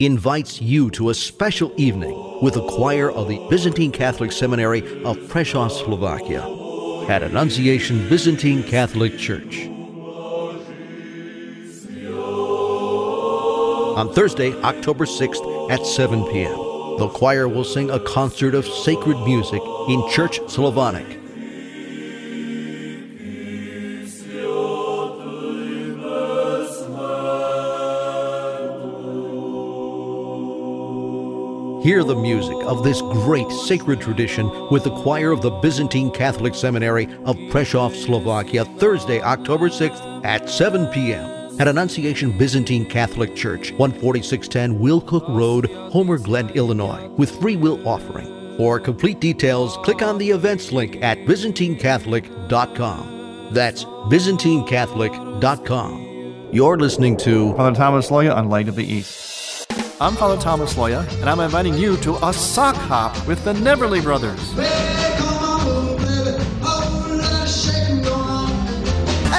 invites 0.00 0.62
you 0.62 0.90
to 0.90 1.10
a 1.10 1.14
special 1.14 1.72
evening 1.76 2.38
with 2.40 2.54
the 2.54 2.64
choir 2.68 3.10
of 3.10 3.26
the 3.26 3.44
Byzantine 3.50 3.90
Catholic 3.90 4.30
Seminary 4.30 4.78
of 5.02 5.16
Prešov, 5.26 5.72
Slovakia, 5.72 6.46
at 7.10 7.24
Annunciation 7.24 8.08
Byzantine 8.08 8.62
Catholic 8.62 9.18
Church. 9.18 9.66
On 13.96 14.14
Thursday, 14.14 14.52
October 14.62 15.04
6th 15.04 15.70
at 15.72 15.84
7 15.84 16.24
p.m., 16.26 16.54
the 16.98 17.10
choir 17.12 17.48
will 17.48 17.64
sing 17.64 17.90
a 17.90 17.98
concert 17.98 18.54
of 18.54 18.68
sacred 18.68 19.18
music 19.24 19.60
in 19.88 20.08
Church 20.10 20.38
Slavonic 20.48 21.17
Hear 31.82 32.02
the 32.02 32.16
music 32.16 32.56
of 32.64 32.82
this 32.82 33.00
great 33.00 33.48
sacred 33.52 34.00
tradition 34.00 34.50
with 34.68 34.82
the 34.82 34.90
choir 35.02 35.30
of 35.30 35.42
the 35.42 35.50
Byzantine 35.50 36.10
Catholic 36.10 36.56
Seminary 36.56 37.04
of 37.24 37.36
Prešov, 37.52 37.94
Slovakia, 37.94 38.64
Thursday, 38.64 39.22
October 39.22 39.68
6th 39.68 40.24
at 40.24 40.50
7 40.50 40.88
p.m. 40.88 41.54
at 41.60 41.68
Annunciation 41.68 42.36
Byzantine 42.36 42.84
Catholic 42.84 43.36
Church, 43.36 43.68
14610 43.76 44.80
Willcook 44.80 45.28
Road, 45.28 45.70
Homer 45.92 46.18
Glen, 46.18 46.50
Illinois, 46.50 47.06
with 47.16 47.40
free 47.40 47.54
will 47.54 47.86
offering. 47.86 48.56
For 48.56 48.80
complete 48.80 49.20
details, 49.20 49.76
click 49.84 50.02
on 50.02 50.18
the 50.18 50.30
events 50.30 50.72
link 50.72 51.00
at 51.00 51.18
ByzantineCatholic.com. 51.18 53.50
That's 53.52 53.84
ByzantineCatholic.com. 53.84 56.48
You're 56.50 56.76
listening 56.76 57.16
to 57.18 57.54
Father 57.54 57.76
Thomas 57.76 58.10
Loya 58.10 58.34
on 58.34 58.48
Light 58.48 58.66
of 58.66 58.74
the 58.74 58.84
East. 58.84 59.27
I'm 60.00 60.14
Father 60.14 60.40
Thomas 60.40 60.74
Loya, 60.74 61.04
and 61.18 61.28
I'm 61.28 61.40
inviting 61.40 61.74
you 61.74 61.96
to 61.98 62.24
a 62.24 62.32
sock 62.32 62.76
hop 62.76 63.26
with 63.26 63.42
the 63.42 63.52
Neverly 63.54 64.00
Brothers. 64.00 64.54
That's 64.54 64.70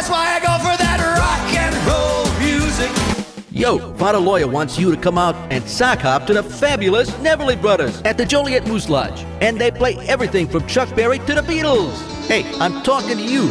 why 0.09 0.35
I 0.35 0.41
go 0.41 0.57
for 0.59 0.75
that 0.75 0.99
rock 1.17 1.53
and 1.55 1.73
roll 1.87 2.25
music. 2.41 2.91
Yo, 3.51 3.93
Father 3.93 4.19
Loya 4.19 4.51
wants 4.51 4.77
you 4.77 4.93
to 4.93 4.99
come 4.99 5.17
out 5.17 5.33
and 5.49 5.63
sock 5.63 5.99
hop 5.99 6.27
to 6.27 6.33
the 6.33 6.43
fabulous 6.43 7.17
Neverly 7.19 7.55
Brothers 7.55 8.01
at 8.01 8.17
the 8.17 8.25
Joliet 8.25 8.67
Moose 8.67 8.89
Lodge. 8.89 9.23
And 9.39 9.61
they 9.61 9.71
play 9.71 9.95
everything 10.09 10.45
from 10.45 10.67
Chuck 10.67 10.93
Berry 10.93 11.19
to 11.19 11.35
the 11.35 11.41
Beatles. 11.41 11.95
Hey, 12.27 12.43
I'm 12.59 12.83
talking 12.83 13.15
to 13.15 13.23
you. 13.23 13.47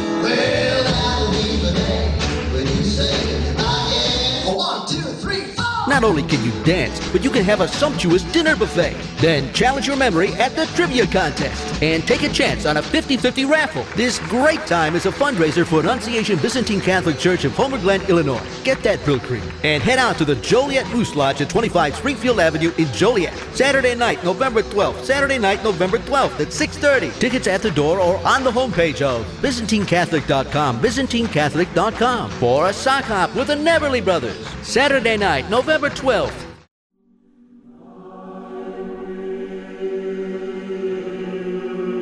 Not 5.89 6.05
only 6.05 6.23
can 6.23 6.45
you 6.45 6.53
dance, 6.65 7.01
but 7.13 7.25
you 7.25 7.31
can 7.31 7.43
have 7.45 7.63
a 7.63 7.67
sumptuous 7.67 8.23
dinner 8.25 8.55
buffet. 8.55 8.95
Then 9.23 9.51
challenge 9.55 9.87
your 9.87 9.97
memory 9.97 10.35
at 10.35 10.55
the 10.55 10.67
trivia 10.77 11.07
contest 11.07 11.83
and 11.83 12.07
take 12.07 12.23
a 12.23 12.29
chance 12.29 12.67
on 12.67 12.77
a 12.77 12.83
50-50 12.83 13.49
raffle. 13.49 13.87
This 13.97 14.19
great 14.19 14.61
time 14.67 14.95
is 14.97 15.07
a 15.07 15.11
fundraiser 15.11 15.67
for 15.67 15.81
Annunciation 15.81 16.39
Byzantine 16.41 16.83
Catholic 16.83 17.19
Church 17.19 17.47
of 17.47 17.53
Homer 17.53 17.79
Glen, 17.79 18.03
Illinois. 18.03 18.47
Get 18.65 18.83
that 18.83 18.99
Brylcreem 19.01 19.51
and 19.65 19.83
head 19.83 19.99
out 19.99 20.19
to 20.19 20.27
the 20.27 20.35
Joliet 20.37 20.87
Moose 20.91 21.17
Lodge 21.17 21.41
at 21.41 21.49
25 21.49 21.97
Springfield 21.97 22.39
Avenue 22.39 22.71
in 22.77 22.87
Joliet. 22.93 23.33
Saturday 23.55 23.95
night, 23.95 24.23
November 24.23 24.63
12th. 24.63 25.05
Saturday 25.05 25.39
night, 25.39 25.65
November 25.65 25.99
12th 26.01 26.39
at 26.39 26.53
6:30. 26.53 27.19
Tickets 27.19 27.47
at 27.47 27.63
the 27.63 27.71
door 27.71 27.99
or 27.99 28.19
on 28.27 28.45
the 28.45 28.53
homepage 28.53 29.01
of 29.01 29.25
ByzantineCatholic.com. 29.41 30.83
ByzantineCatholic.com 30.83 32.31
for 32.33 32.67
a 32.67 32.73
sock 32.75 33.05
hop 33.05 33.35
with 33.35 33.47
the 33.47 33.57
Neverly 33.57 34.03
Brothers. 34.03 34.47
Saturday 34.63 35.17
night, 35.17 35.49
November 35.49 35.78
12th. 35.87 36.49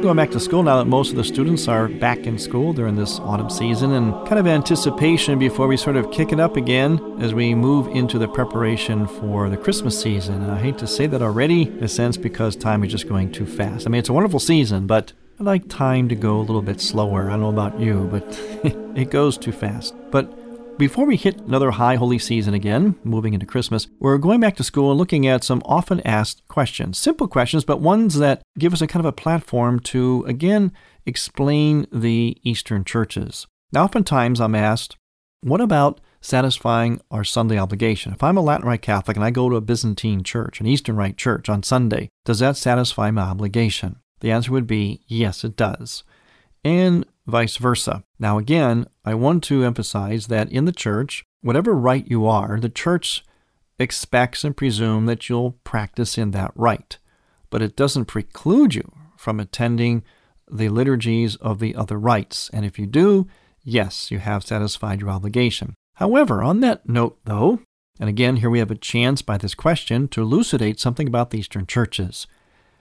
Going 0.02 0.16
back 0.16 0.30
to 0.30 0.40
school 0.40 0.62
now 0.62 0.76
that 0.78 0.84
most 0.84 1.10
of 1.10 1.16
the 1.16 1.24
students 1.24 1.66
are 1.68 1.88
back 1.88 2.18
in 2.26 2.38
school 2.38 2.72
during 2.72 2.94
this 2.94 3.18
autumn 3.18 3.50
season 3.50 3.92
and 3.92 4.12
kind 4.26 4.38
of 4.38 4.46
anticipation 4.46 5.38
before 5.38 5.66
we 5.66 5.76
sort 5.76 5.96
of 5.96 6.10
kick 6.12 6.32
it 6.32 6.38
up 6.38 6.56
again 6.56 7.00
as 7.18 7.34
we 7.34 7.54
move 7.54 7.88
into 7.88 8.18
the 8.18 8.28
preparation 8.28 9.08
for 9.08 9.48
the 9.48 9.56
Christmas 9.56 10.00
season. 10.00 10.42
And 10.42 10.52
I 10.52 10.60
hate 10.60 10.78
to 10.78 10.86
say 10.86 11.06
that 11.08 11.22
already, 11.22 11.62
in 11.62 11.82
a 11.82 11.88
sense, 11.88 12.16
because 12.16 12.54
time 12.54 12.84
is 12.84 12.92
just 12.92 13.08
going 13.08 13.32
too 13.32 13.46
fast. 13.46 13.86
I 13.86 13.90
mean, 13.90 13.98
it's 13.98 14.08
a 14.08 14.12
wonderful 14.12 14.38
season, 14.38 14.86
but 14.86 15.12
I 15.40 15.42
like 15.42 15.68
time 15.68 16.08
to 16.10 16.14
go 16.14 16.38
a 16.38 16.42
little 16.42 16.62
bit 16.62 16.80
slower. 16.80 17.26
I 17.26 17.30
don't 17.32 17.40
know 17.40 17.48
about 17.48 17.80
you, 17.80 18.08
but 18.10 18.22
it 18.96 19.10
goes 19.10 19.36
too 19.36 19.52
fast. 19.52 19.94
But 20.10 20.32
before 20.78 21.06
we 21.06 21.16
hit 21.16 21.40
another 21.40 21.70
high 21.70 21.96
holy 21.96 22.18
season 22.18 22.54
again, 22.54 22.96
moving 23.02 23.34
into 23.34 23.46
Christmas, 23.46 23.88
we're 23.98 24.18
going 24.18 24.40
back 24.40 24.56
to 24.56 24.64
school 24.64 24.90
and 24.90 24.98
looking 24.98 25.26
at 25.26 25.44
some 25.44 25.62
often 25.64 26.00
asked 26.00 26.46
questions. 26.48 26.98
Simple 26.98 27.28
questions, 27.28 27.64
but 27.64 27.80
ones 27.80 28.18
that 28.18 28.42
give 28.58 28.72
us 28.72 28.82
a 28.82 28.86
kind 28.86 29.00
of 29.00 29.08
a 29.08 29.12
platform 29.12 29.80
to, 29.80 30.24
again, 30.26 30.72
explain 31.06 31.86
the 31.92 32.36
Eastern 32.42 32.84
churches. 32.84 33.46
Now, 33.72 33.84
oftentimes 33.84 34.40
I'm 34.40 34.54
asked, 34.54 34.96
what 35.40 35.60
about 35.60 36.00
satisfying 36.20 37.00
our 37.10 37.24
Sunday 37.24 37.58
obligation? 37.58 38.12
If 38.12 38.22
I'm 38.22 38.36
a 38.36 38.42
Latin 38.42 38.66
Rite 38.66 38.82
Catholic 38.82 39.16
and 39.16 39.24
I 39.24 39.30
go 39.30 39.48
to 39.48 39.56
a 39.56 39.60
Byzantine 39.60 40.22
church, 40.22 40.60
an 40.60 40.66
Eastern 40.66 40.96
Rite 40.96 41.16
church 41.16 41.48
on 41.48 41.62
Sunday, 41.62 42.08
does 42.24 42.40
that 42.40 42.56
satisfy 42.56 43.10
my 43.10 43.22
obligation? 43.22 43.96
The 44.20 44.30
answer 44.30 44.52
would 44.52 44.66
be 44.66 45.00
yes, 45.06 45.44
it 45.44 45.56
does. 45.56 46.04
And 46.64 47.06
vice 47.26 47.56
versa. 47.56 48.04
Now, 48.18 48.38
again, 48.38 48.86
I 49.04 49.14
want 49.14 49.42
to 49.44 49.64
emphasize 49.64 50.28
that 50.28 50.50
in 50.50 50.64
the 50.64 50.72
church, 50.72 51.24
whatever 51.42 51.74
rite 51.74 52.08
you 52.08 52.26
are, 52.26 52.58
the 52.58 52.68
church 52.68 53.24
expects 53.78 54.44
and 54.44 54.56
presumes 54.56 55.06
that 55.08 55.28
you'll 55.28 55.52
practice 55.64 56.16
in 56.16 56.30
that 56.30 56.52
rite. 56.54 56.98
But 57.50 57.62
it 57.62 57.76
doesn't 57.76 58.06
preclude 58.06 58.74
you 58.74 58.92
from 59.16 59.40
attending 59.40 60.02
the 60.50 60.68
liturgies 60.68 61.36
of 61.36 61.58
the 61.58 61.74
other 61.74 61.98
rites. 61.98 62.48
And 62.52 62.64
if 62.64 62.78
you 62.78 62.86
do, 62.86 63.26
yes, 63.62 64.10
you 64.10 64.18
have 64.18 64.44
satisfied 64.44 65.00
your 65.00 65.10
obligation. 65.10 65.74
However, 65.94 66.42
on 66.42 66.60
that 66.60 66.88
note, 66.88 67.18
though, 67.24 67.60
and 67.98 68.08
again, 68.08 68.36
here 68.36 68.50
we 68.50 68.58
have 68.58 68.70
a 68.70 68.76
chance 68.76 69.22
by 69.22 69.38
this 69.38 69.54
question 69.54 70.08
to 70.08 70.22
elucidate 70.22 70.78
something 70.78 71.08
about 71.08 71.30
the 71.30 71.38
Eastern 71.38 71.66
churches. 71.66 72.26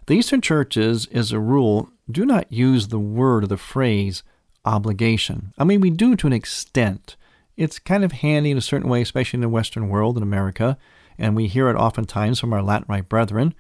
The 0.08 0.16
Eastern 0.16 0.42
churches, 0.42 1.08
as 1.08 1.32
a 1.32 1.40
rule, 1.40 1.90
do 2.12 2.26
not 2.26 2.52
use 2.52 2.90
the 2.90 3.00
word 3.00 3.46
or 3.46 3.48
the 3.48 3.58
phrase 3.58 4.24
obligation. 4.66 5.54
I 5.58 5.64
mean, 5.64 5.82
we 5.82 5.90
do 5.90 6.16
to 6.16 6.28
an 6.28 6.34
extent. 6.34 7.16
It's 7.56 7.80
kind 7.80 8.04
of 8.04 8.12
handy 8.12 8.52
in 8.52 8.58
a 8.58 8.62
certain 8.62 8.90
way, 8.90 9.02
especially 9.02 9.38
in 9.38 9.42
the 9.42 9.50
Western 9.50 9.90
world 9.90 10.18
in 10.18 10.24
America, 10.24 10.78
and 11.18 11.36
we 11.36 11.48
hear 11.48 11.70
it 11.70 11.78
oftentimes 11.78 12.40
from 12.40 12.52
our 12.52 12.62
Latin 12.62 12.88
Rite 12.90 13.08
brethren. 13.08 13.54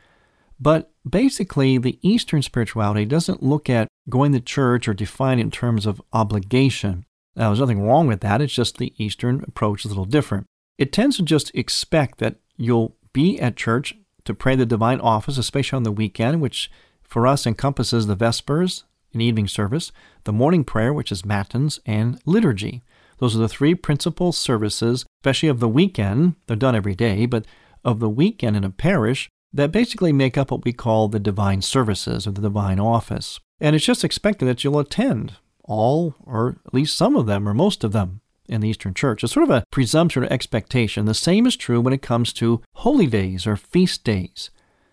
But 0.59 0.91
basically, 1.09 1.77
the 1.77 1.99
Eastern 2.01 2.41
spirituality 2.41 3.05
doesn't 3.05 3.43
look 3.43 3.69
at 3.69 3.87
going 4.09 4.33
to 4.33 4.39
church 4.39 4.87
or 4.87 4.93
define 4.93 5.39
it 5.39 5.43
in 5.43 5.51
terms 5.51 5.85
of 5.85 6.01
obligation. 6.13 7.05
Now, 7.35 7.49
there's 7.49 7.59
nothing 7.59 7.81
wrong 7.81 8.07
with 8.07 8.21
that, 8.21 8.41
it's 8.41 8.53
just 8.53 8.77
the 8.77 8.93
Eastern 8.97 9.43
approach 9.47 9.85
is 9.85 9.85
a 9.85 9.89
little 9.89 10.05
different. 10.05 10.45
It 10.77 10.91
tends 10.91 11.17
to 11.17 11.23
just 11.23 11.53
expect 11.55 12.19
that 12.19 12.35
you'll 12.57 12.95
be 13.13 13.39
at 13.39 13.55
church 13.55 13.95
to 14.25 14.33
pray 14.33 14.55
the 14.55 14.65
divine 14.65 14.99
office, 14.99 15.37
especially 15.37 15.77
on 15.77 15.83
the 15.83 15.91
weekend, 15.91 16.41
which 16.41 16.71
for 17.03 17.27
us 17.27 17.45
encompasses 17.45 18.07
the 18.07 18.15
Vespers, 18.15 18.83
an 19.15 19.21
evening 19.21 19.47
service, 19.47 19.91
the 20.25 20.33
morning 20.33 20.63
prayer, 20.63 20.93
which 20.93 21.11
is 21.11 21.25
matins, 21.25 21.79
and 21.85 22.19
liturgy. 22.25 22.83
Those 23.17 23.35
are 23.35 23.39
the 23.39 23.49
three 23.49 23.73
principal 23.73 24.31
services, 24.31 25.05
especially 25.21 25.49
of 25.49 25.59
the 25.59 25.69
weekend. 25.69 26.35
They're 26.47 26.55
done 26.55 26.75
every 26.75 26.95
day, 26.95 27.25
but 27.25 27.45
of 27.83 27.99
the 27.99 28.09
weekend 28.09 28.57
in 28.57 28.63
a 28.63 28.69
parish 28.69 29.29
that 29.53 29.71
basically 29.71 30.11
make 30.11 30.37
up 30.37 30.51
what 30.51 30.65
we 30.65 30.73
call 30.73 31.07
the 31.07 31.19
divine 31.19 31.61
services 31.61 32.27
or 32.27 32.31
the 32.31 32.41
divine 32.41 32.79
office. 32.79 33.39
And 33.61 33.75
it's 33.75 33.85
just 33.85 34.03
expected 34.03 34.45
that 34.45 34.63
you'll 34.63 34.79
attend 34.79 35.35
all, 35.63 36.15
or 36.25 36.57
at 36.65 36.73
least 36.73 36.97
some 36.97 37.15
of 37.15 37.25
them, 37.25 37.47
or 37.47 37.53
most 37.53 37.83
of 37.83 37.93
them 37.93 38.19
in 38.49 38.61
the 38.61 38.69
Eastern 38.69 38.93
Church. 38.93 39.23
It's 39.23 39.33
sort 39.33 39.45
of 39.45 39.49
a 39.49 39.63
presumption 39.71 40.23
or 40.23 40.27
expectation. 40.27 41.05
The 41.05 41.13
same 41.13 41.47
is 41.47 41.55
true 41.55 41.79
when 41.79 41.93
it 41.93 42.01
comes 42.01 42.33
to 42.33 42.61
holy 42.75 43.07
days 43.07 43.47
or 43.47 43.55
feast 43.55 44.03
days. 44.03 44.49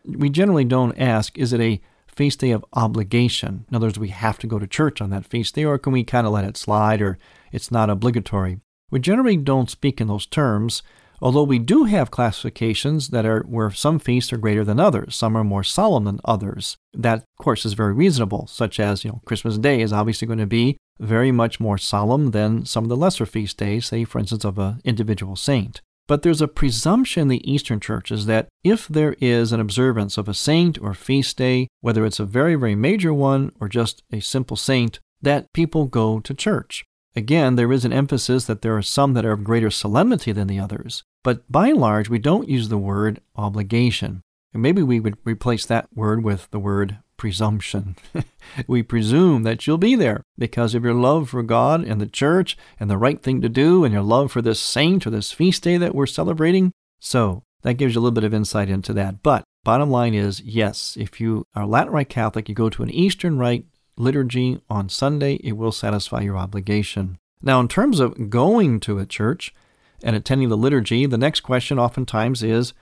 We 0.06 0.30
generally 0.30 0.64
don't 0.64 0.98
ask, 0.98 1.36
is 1.36 1.52
it 1.52 1.60
a 1.60 1.80
feast 2.14 2.40
day 2.40 2.50
of 2.50 2.64
obligation. 2.72 3.64
In 3.68 3.76
other 3.76 3.86
words, 3.86 3.98
we 3.98 4.08
have 4.08 4.38
to 4.38 4.46
go 4.46 4.58
to 4.58 4.66
church 4.66 5.00
on 5.00 5.10
that 5.10 5.26
feast 5.26 5.54
day, 5.54 5.64
or 5.64 5.78
can 5.78 5.92
we 5.92 6.04
kind 6.04 6.26
of 6.26 6.32
let 6.32 6.44
it 6.44 6.56
slide, 6.56 7.00
or 7.00 7.18
it's 7.50 7.70
not 7.70 7.90
obligatory? 7.90 8.60
We 8.90 9.00
generally 9.00 9.36
don't 9.36 9.70
speak 9.70 10.00
in 10.00 10.08
those 10.08 10.26
terms, 10.26 10.82
although 11.20 11.44
we 11.44 11.58
do 11.58 11.84
have 11.84 12.10
classifications 12.10 13.08
that 13.08 13.24
are 13.24 13.40
where 13.42 13.70
some 13.70 13.98
feasts 13.98 14.32
are 14.32 14.38
greater 14.38 14.64
than 14.64 14.80
others, 14.80 15.16
some 15.16 15.36
are 15.36 15.44
more 15.44 15.64
solemn 15.64 16.04
than 16.04 16.20
others. 16.24 16.76
That, 16.92 17.18
of 17.18 17.44
course, 17.44 17.64
is 17.64 17.72
very 17.72 17.94
reasonable, 17.94 18.46
such 18.48 18.78
as, 18.78 19.04
you 19.04 19.10
know, 19.10 19.20
Christmas 19.24 19.56
Day 19.56 19.80
is 19.80 19.92
obviously 19.92 20.26
going 20.26 20.38
to 20.40 20.46
be 20.46 20.76
very 21.00 21.32
much 21.32 21.58
more 21.58 21.78
solemn 21.78 22.32
than 22.32 22.66
some 22.66 22.84
of 22.84 22.90
the 22.90 22.96
lesser 22.96 23.24
feast 23.24 23.56
days, 23.56 23.86
say, 23.86 24.04
for 24.04 24.18
instance, 24.18 24.44
of 24.44 24.58
an 24.58 24.80
individual 24.84 25.36
saint. 25.36 25.80
But 26.08 26.22
there's 26.22 26.42
a 26.42 26.48
presumption 26.48 27.22
in 27.22 27.28
the 27.28 27.50
Eastern 27.50 27.80
churches 27.80 28.26
that 28.26 28.48
if 28.64 28.88
there 28.88 29.14
is 29.20 29.52
an 29.52 29.60
observance 29.60 30.18
of 30.18 30.28
a 30.28 30.34
saint 30.34 30.78
or 30.80 30.94
feast 30.94 31.36
day, 31.36 31.68
whether 31.80 32.04
it's 32.04 32.20
a 32.20 32.24
very, 32.24 32.54
very 32.54 32.74
major 32.74 33.14
one 33.14 33.52
or 33.60 33.68
just 33.68 34.02
a 34.12 34.20
simple 34.20 34.56
saint, 34.56 34.98
that 35.20 35.52
people 35.52 35.86
go 35.86 36.20
to 36.20 36.34
church. 36.34 36.84
Again, 37.14 37.56
there 37.56 37.72
is 37.72 37.84
an 37.84 37.92
emphasis 37.92 38.46
that 38.46 38.62
there 38.62 38.76
are 38.76 38.82
some 38.82 39.14
that 39.14 39.24
are 39.24 39.32
of 39.32 39.44
greater 39.44 39.70
solemnity 39.70 40.32
than 40.32 40.48
the 40.48 40.58
others, 40.58 41.04
but 41.22 41.50
by 41.50 41.68
and 41.68 41.78
large, 41.78 42.08
we 42.08 42.18
don't 42.18 42.48
use 42.48 42.68
the 42.68 42.78
word 42.78 43.20
obligation. 43.36 44.22
And 44.52 44.62
maybe 44.62 44.82
we 44.82 44.98
would 44.98 45.18
replace 45.24 45.66
that 45.66 45.88
word 45.94 46.24
with 46.24 46.50
the 46.50 46.58
word 46.58 46.98
presumption. 47.22 47.94
we 48.66 48.82
presume 48.82 49.44
that 49.44 49.64
you'll 49.64 49.78
be 49.78 49.94
there 49.94 50.24
because 50.36 50.74
of 50.74 50.82
your 50.82 50.92
love 50.92 51.30
for 51.30 51.44
God 51.44 51.84
and 51.84 52.00
the 52.00 52.06
church 52.08 52.58
and 52.80 52.90
the 52.90 52.98
right 52.98 53.22
thing 53.22 53.40
to 53.42 53.48
do 53.48 53.84
and 53.84 53.94
your 53.94 54.02
love 54.02 54.32
for 54.32 54.42
this 54.42 54.58
saint 54.58 55.06
or 55.06 55.10
this 55.10 55.30
feast 55.30 55.62
day 55.62 55.76
that 55.76 55.94
we're 55.94 56.04
celebrating. 56.04 56.72
So 56.98 57.44
that 57.62 57.74
gives 57.74 57.94
you 57.94 58.00
a 58.00 58.02
little 58.02 58.12
bit 58.12 58.24
of 58.24 58.34
insight 58.34 58.68
into 58.68 58.92
that. 58.94 59.22
But 59.22 59.44
bottom 59.62 59.88
line 59.88 60.14
is 60.14 60.40
yes, 60.40 60.96
if 60.98 61.20
you 61.20 61.46
are 61.54 61.64
Latin 61.64 61.92
Rite 61.92 62.08
Catholic, 62.08 62.48
you 62.48 62.56
go 62.56 62.68
to 62.70 62.82
an 62.82 62.90
Eastern 62.90 63.38
Rite 63.38 63.66
liturgy 63.96 64.60
on 64.68 64.88
Sunday, 64.88 65.34
it 65.44 65.52
will 65.52 65.70
satisfy 65.70 66.22
your 66.22 66.36
obligation. 66.36 67.18
Now, 67.40 67.60
in 67.60 67.68
terms 67.68 68.00
of 68.00 68.30
going 68.30 68.80
to 68.80 68.98
a 68.98 69.06
church 69.06 69.54
and 70.02 70.16
attending 70.16 70.48
the 70.48 70.56
liturgy, 70.56 71.06
the 71.06 71.16
next 71.16 71.42
question 71.42 71.78
oftentimes 71.78 72.42
is 72.42 72.74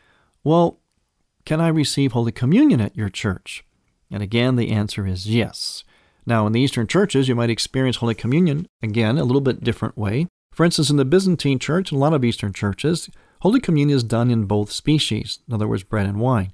well, 0.43 0.79
can 1.45 1.61
I 1.61 1.69
receive 1.69 2.13
Holy 2.13 2.33
Communion 2.33 2.81
at 2.81 2.97
your 2.97 3.11
church? 3.11 3.67
And 4.11 4.23
again, 4.23 4.57
the 4.57 4.71
answer 4.71 5.07
is 5.07 5.29
yes. 5.29 5.85
Now, 6.27 6.47
in 6.47 6.53
the 6.53 6.61
Eastern 6.61 6.87
churches, 6.87 7.29
you 7.29 7.35
might 7.35 7.51
experience 7.51 7.97
Holy 7.97 8.15
Communion, 8.15 8.67
again, 8.83 9.19
a 9.19 9.25
little 9.25 9.41
bit 9.41 9.65
different 9.65 9.97
way. 9.97 10.27
For 10.53 10.65
instance, 10.65 10.91
in 10.91 10.97
the 10.97 11.05
Byzantine 11.05 11.59
church 11.59 11.91
and 11.91 11.99
a 11.99 12.01
lot 12.01 12.13
of 12.13 12.25
Eastern 12.25 12.53
churches, 12.53 13.09
Holy 13.41 13.61
Communion 13.61 13.97
is 13.97 14.05
done 14.05 14.31
in 14.31 14.45
both 14.45 14.73
species, 14.73 15.39
in 15.49 15.55
other 15.55 15.69
words, 15.69 15.83
bread 15.83 16.07
and 16.07 16.21
wine. 16.21 16.53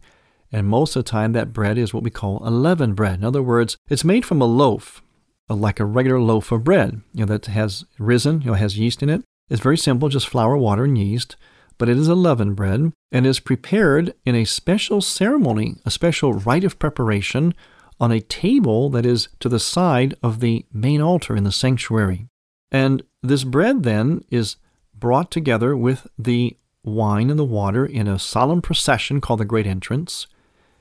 And 0.53 0.69
most 0.69 0.95
of 0.95 1.05
the 1.05 1.11
time, 1.11 1.33
that 1.33 1.53
bread 1.53 1.77
is 1.77 1.93
what 1.93 2.05
we 2.05 2.11
call 2.11 2.39
leavened 2.39 2.95
bread. 2.95 3.19
In 3.19 3.25
other 3.25 3.43
words, 3.43 3.77
it's 3.89 4.05
made 4.05 4.25
from 4.25 4.41
a 4.41 4.45
loaf, 4.45 5.03
like 5.49 5.81
a 5.81 5.85
regular 5.85 6.21
loaf 6.21 6.53
of 6.53 6.65
bread, 6.65 7.01
you 7.13 7.27
know, 7.27 7.27
that 7.27 7.47
has 7.47 7.85
risen, 7.99 8.43
you 8.43 8.49
know, 8.49 8.55
has 8.55 8.79
yeast 8.79 9.03
in 9.03 9.11
it. 9.11 9.23
It's 9.51 9.63
very 9.63 9.79
simple, 9.79 10.09
just 10.09 10.29
flour, 10.29 10.57
water, 10.57 10.85
and 10.85 10.97
yeast 10.97 11.37
but 11.79 11.89
it 11.89 11.97
is 11.97 12.09
a 12.09 12.15
leavened 12.15 12.57
bread 12.57 12.93
and 13.13 13.27
is 13.27 13.41
prepared 13.41 14.15
in 14.25 14.35
a 14.35 14.45
special 14.45 15.01
ceremony, 15.01 15.77
a 15.85 15.91
special 15.91 16.33
rite 16.33 16.65
of 16.65 16.79
preparation 16.79 17.55
on 17.99 18.13
a 18.13 18.21
table 18.21 18.91
that 18.91 19.07
is 19.07 19.29
to 19.41 19.49
the 19.49 19.59
side 19.59 20.15
of 20.23 20.41
the 20.41 20.65
main 20.73 21.01
altar 21.01 21.37
in 21.37 21.45
the 21.45 21.53
sanctuary. 21.53 22.27
And 22.71 23.03
this 23.23 23.45
bread 23.45 23.83
then 23.83 24.25
is 24.31 24.57
brought 24.95 25.31
together 25.31 25.77
with 25.77 26.07
the 26.19 26.57
wine 26.83 27.31
and 27.31 27.39
the 27.39 27.45
water 27.45 27.85
in 27.85 28.07
a 28.07 28.19
solemn 28.19 28.63
procession 28.63 29.21
called 29.21 29.41
the 29.41 29.45
Great 29.45 29.67
Entrance. 29.67 30.27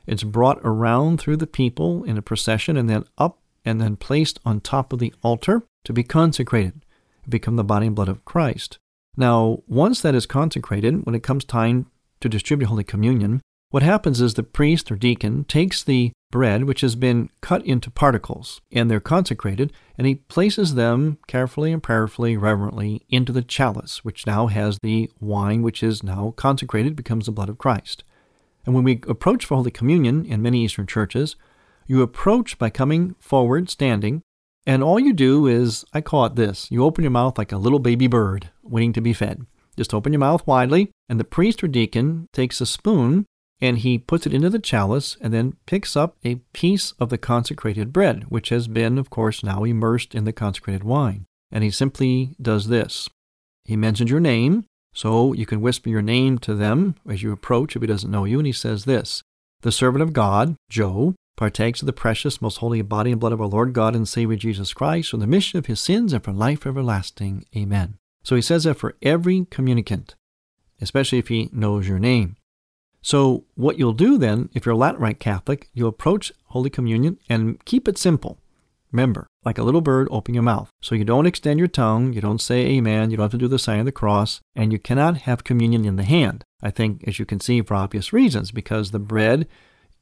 It's 0.05 0.23
brought 0.23 0.59
around 0.63 1.19
through 1.19 1.37
the 1.37 1.47
people 1.47 2.03
in 2.03 2.17
a 2.17 2.21
procession 2.21 2.77
and 2.77 2.89
then 2.89 3.05
up 3.17 3.39
and 3.63 3.81
then 3.81 3.95
placed 3.95 4.39
on 4.45 4.59
top 4.59 4.93
of 4.93 4.99
the 4.99 5.13
altar 5.23 5.63
to 5.83 5.93
be 5.93 6.03
consecrated, 6.03 6.85
become 7.27 7.55
the 7.55 7.63
body 7.63 7.87
and 7.87 7.95
blood 7.95 8.09
of 8.09 8.23
Christ. 8.23 8.77
Now, 9.17 9.63
once 9.67 10.01
that 10.01 10.15
is 10.15 10.25
consecrated, 10.25 11.05
when 11.05 11.15
it 11.15 11.23
comes 11.23 11.45
time 11.45 11.87
to 12.19 12.29
distribute 12.29 12.67
Holy 12.67 12.83
Communion, 12.83 13.41
what 13.69 13.83
happens 13.83 14.21
is 14.21 14.33
the 14.33 14.43
priest 14.43 14.91
or 14.91 14.95
deacon 14.95 15.43
takes 15.45 15.83
the 15.83 16.11
bread, 16.31 16.65
which 16.65 16.81
has 16.81 16.95
been 16.95 17.29
cut 17.41 17.65
into 17.65 17.89
particles, 17.89 18.59
and 18.71 18.89
they're 18.89 18.99
consecrated, 18.99 19.71
and 19.97 20.05
he 20.05 20.15
places 20.15 20.75
them 20.75 21.17
carefully 21.27 21.71
and 21.71 21.81
prayerfully, 21.81 22.35
reverently 22.35 23.05
into 23.09 23.31
the 23.31 23.41
chalice, 23.41 24.03
which 24.03 24.27
now 24.27 24.47
has 24.47 24.77
the 24.81 25.09
wine, 25.19 25.61
which 25.61 25.81
is 25.81 26.03
now 26.03 26.33
consecrated, 26.35 26.95
becomes 26.95 27.25
the 27.25 27.31
blood 27.31 27.49
of 27.49 27.57
Christ. 27.57 28.03
And 28.65 28.75
when 28.75 28.83
we 28.83 29.01
approach 29.07 29.45
for 29.45 29.55
Holy 29.55 29.71
Communion 29.71 30.25
in 30.25 30.41
many 30.41 30.63
Eastern 30.63 30.87
churches, 30.87 31.35
you 31.87 32.01
approach 32.01 32.57
by 32.57 32.69
coming 32.69 33.15
forward, 33.19 33.69
standing, 33.69 34.21
and 34.65 34.83
all 34.83 34.99
you 34.99 35.13
do 35.13 35.47
is, 35.47 35.85
I 35.93 36.01
call 36.01 36.25
it 36.25 36.35
this 36.35 36.69
you 36.71 36.83
open 36.83 37.03
your 37.03 37.11
mouth 37.11 37.37
like 37.37 37.51
a 37.51 37.57
little 37.57 37.79
baby 37.79 38.07
bird 38.07 38.49
waiting 38.63 38.93
to 38.93 39.01
be 39.01 39.13
fed. 39.13 39.45
Just 39.77 39.93
open 39.93 40.13
your 40.13 40.19
mouth 40.19 40.45
widely, 40.47 40.91
and 41.09 41.19
the 41.19 41.25
priest 41.25 41.63
or 41.63 41.67
deacon 41.67 42.27
takes 42.31 42.61
a 42.61 42.65
spoon 42.65 43.25
and 43.61 43.79
he 43.79 43.97
puts 43.97 44.25
it 44.25 44.33
into 44.33 44.49
the 44.49 44.59
chalice 44.59 45.17
and 45.21 45.33
then 45.33 45.55
picks 45.65 45.95
up 45.95 46.17
a 46.23 46.35
piece 46.53 46.91
of 46.99 47.09
the 47.09 47.17
consecrated 47.17 47.93
bread, 47.93 48.23
which 48.29 48.49
has 48.49 48.67
been, 48.67 48.97
of 48.97 49.09
course, 49.09 49.43
now 49.43 49.63
immersed 49.63 50.13
in 50.13 50.25
the 50.25 50.33
consecrated 50.33 50.83
wine. 50.83 51.25
And 51.51 51.63
he 51.63 51.71
simply 51.71 52.35
does 52.41 52.67
this. 52.67 53.09
He 53.63 53.75
mentions 53.77 54.11
your 54.11 54.19
name, 54.19 54.65
so 54.93 55.33
you 55.33 55.45
can 55.45 55.61
whisper 55.61 55.89
your 55.89 56.01
name 56.01 56.37
to 56.39 56.53
them 56.53 56.95
as 57.09 57.23
you 57.23 57.31
approach 57.31 57.75
if 57.75 57.81
he 57.81 57.87
doesn't 57.87 58.11
know 58.11 58.25
you, 58.25 58.39
and 58.39 58.45
he 58.45 58.51
says 58.51 58.85
this 58.85 59.23
The 59.61 59.71
servant 59.71 60.03
of 60.03 60.13
God, 60.13 60.55
Joe, 60.69 61.15
partakes 61.35 61.81
of 61.81 61.85
the 61.85 61.93
precious, 61.93 62.41
most 62.41 62.57
holy 62.57 62.81
body 62.81 63.11
and 63.11 63.19
blood 63.19 63.33
of 63.33 63.41
our 63.41 63.47
Lord 63.47 63.73
God 63.73 63.95
and 63.95 64.07
Savior 64.07 64.37
Jesus 64.37 64.73
Christ 64.73 65.11
for 65.11 65.17
the 65.17 65.27
mission 65.27 65.59
of 65.59 65.65
his 65.65 65.79
sins 65.79 66.13
and 66.13 66.23
for 66.23 66.31
life 66.31 66.65
everlasting. 66.65 67.45
Amen. 67.55 67.97
So 68.23 68.35
he 68.35 68.41
says 68.41 68.63
that 68.63 68.75
for 68.75 68.95
every 69.01 69.45
communicant, 69.49 70.15
especially 70.81 71.19
if 71.19 71.27
he 71.27 71.49
knows 71.51 71.87
your 71.87 71.99
name. 71.99 72.37
So, 73.01 73.43
what 73.53 73.77
you'll 73.77 73.93
do 73.93 74.17
then, 74.17 74.49
if 74.55 74.65
you're 74.65 74.73
a 74.73 74.77
Latin 74.77 74.99
Rite 74.99 75.19
Catholic, 75.19 75.69
you'll 75.75 75.89
approach 75.89 76.31
Holy 76.45 76.71
Communion 76.71 77.19
and 77.29 77.63
keep 77.63 77.87
it 77.87 77.99
simple. 77.99 78.39
Remember, 78.91 79.27
like 79.43 79.57
a 79.57 79.63
little 79.63 79.81
bird, 79.81 80.07
open 80.09 80.33
your 80.33 80.41
mouth. 80.41 80.69
So 80.81 80.95
you 80.95 81.03
don't 81.03 81.25
extend 81.25 81.59
your 81.59 81.67
tongue, 81.67 82.13
you 82.13 82.21
don't 82.21 82.41
say 82.41 82.65
amen, 82.65 83.11
you 83.11 83.17
don't 83.17 83.25
have 83.25 83.31
to 83.31 83.37
do 83.37 83.47
the 83.47 83.59
sign 83.59 83.79
of 83.79 83.85
the 83.85 83.91
cross, 83.91 84.39
and 84.55 84.71
you 84.71 84.79
cannot 84.79 85.17
have 85.17 85.43
communion 85.43 85.85
in 85.85 85.97
the 85.97 86.03
hand. 86.03 86.43
I 86.63 86.71
think, 86.71 87.03
as 87.05 87.19
you 87.19 87.25
can 87.25 87.39
see, 87.39 87.61
for 87.61 87.75
obvious 87.75 88.13
reasons, 88.13 88.51
because 88.51 88.89
the 88.89 88.99
bread 88.99 89.47